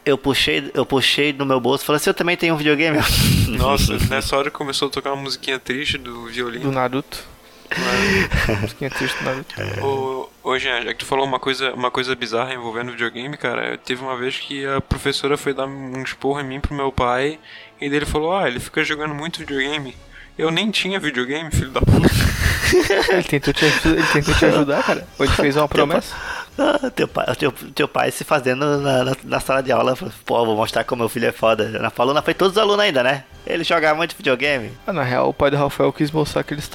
[0.05, 2.97] Eu puxei, eu puxei no meu bolso e falei assim, eu também tenho um videogame.
[3.57, 6.71] Nossa, nessa hora começou a tocar uma musiquinha triste do Do violino.
[6.71, 7.23] Naruto.
[7.69, 9.55] Mas- Musiquinha triste do Naruto.
[9.83, 13.77] Ô, ô Jean, já que tu falou uma coisa, uma coisa bizarra envolvendo videogame, cara,
[13.77, 17.39] teve uma vez que a professora foi dar um esporro em mim pro meu pai,
[17.81, 19.95] e daí ele falou, ah, ele fica jogando muito videogame.
[20.37, 22.07] Eu nem tinha videogame, filho da puta.
[23.13, 25.07] Ele tentou te, ele tentou te ajudar, cara.
[25.17, 26.13] Ou ele fez uma promessa.
[26.59, 30.13] Ah, teu, pai, teu, teu pai se fazendo na, na, na sala de aula, falou,
[30.25, 31.69] pô, vou mostrar como meu filho é foda.
[31.79, 33.23] Na frente de todos os alunos ainda, né?
[33.45, 34.71] Ele jogava muito videogame.
[34.85, 36.69] Ah, na real, o pai do Rafael quis mostrar que eles,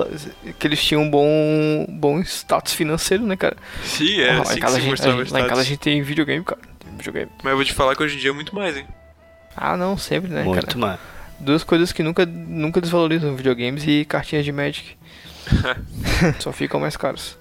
[0.58, 3.56] que eles tinham um bom, bom status financeiro, né, cara?
[3.84, 5.64] Sim, é lá, assim em que casa a gente, a gente- lá em casa a
[5.64, 6.60] gente tem videogame, cara.
[6.78, 7.30] Tem videogame.
[7.42, 8.86] Mas eu vou te falar que hoje em dia é muito mais, hein.
[9.54, 10.78] Ah, não, sempre, né, muito, cara?
[10.78, 10.98] mano.
[11.42, 14.96] Duas coisas que nunca, nunca desvalorizam: videogames e cartinhas de Magic.
[16.38, 17.36] Só ficam mais caros.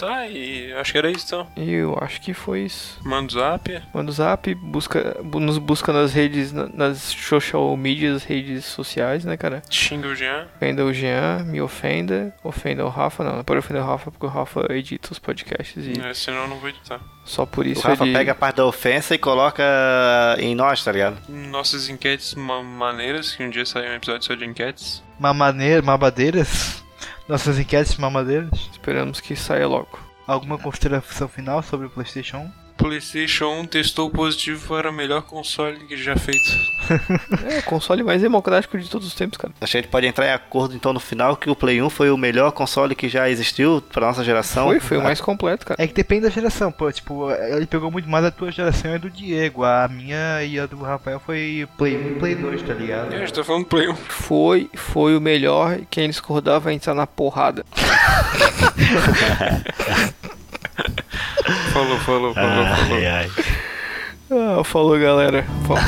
[0.00, 1.46] Tá, e acho que era isso então.
[1.56, 2.98] E eu acho que foi isso.
[3.04, 3.82] Manda o zap.
[3.94, 9.24] Manda o zap, busca, bu- nos busca nas redes, na- nas social medias, redes sociais,
[9.24, 9.62] né, cara?
[9.70, 10.46] Xinga o Jean.
[10.56, 14.26] Ofenda o Jean, me ofenda, ofenda o Rafa, não, não pode ofender o Rafa porque
[14.26, 17.00] o Rafa edita os podcasts e É, senão eu não vou editar.
[17.24, 18.12] só por O isso Rafa ele...
[18.12, 19.62] pega a parte da ofensa e coloca
[20.38, 21.18] em nós, tá ligado?
[21.28, 25.02] Nossas enquetes ma- maneiras, que um dia sai um episódio só de enquetes.
[25.18, 26.82] Mamaneira, mabadeiras?
[27.30, 28.68] Nossas enquetes mamadeiras?
[28.72, 30.00] Esperamos que saia logo.
[30.26, 32.59] Alguma consideração final sobre o PlayStation 1?
[32.80, 36.40] PlayStation 1 testou positivo para o melhor console que já feito.
[37.48, 39.54] É, o console mais democrático de todos os tempos, cara.
[39.60, 42.16] A gente pode entrar em acordo então no final que o Play 1 foi o
[42.16, 44.66] melhor console que já existiu pra nossa geração.
[44.66, 45.80] Foi, foi o mais completo, cara.
[45.80, 46.90] É que depende da geração, pô.
[46.90, 49.62] Tipo, ele pegou muito mais a tua geração e a do Diego.
[49.62, 53.12] A minha e a do Rafael foi Play 1 e Play 2, tá ligado?
[53.12, 53.94] É, a gente tá falando Play 1.
[53.94, 55.78] Foi, foi o melhor.
[55.88, 57.64] Quem discordar vai entrar na porrada.
[61.72, 62.96] Falou, falou, falou, falou.
[62.96, 63.30] Ai, ai.
[64.30, 65.44] Ah, falou, galera.
[65.66, 65.82] Falou.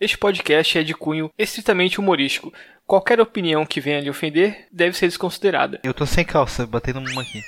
[0.00, 2.52] Este podcast é de cunho estritamente humorístico.
[2.84, 5.78] Qualquer opinião que venha lhe ofender deve ser desconsiderada.
[5.84, 7.40] Eu tô sem calça, batendo uma aqui.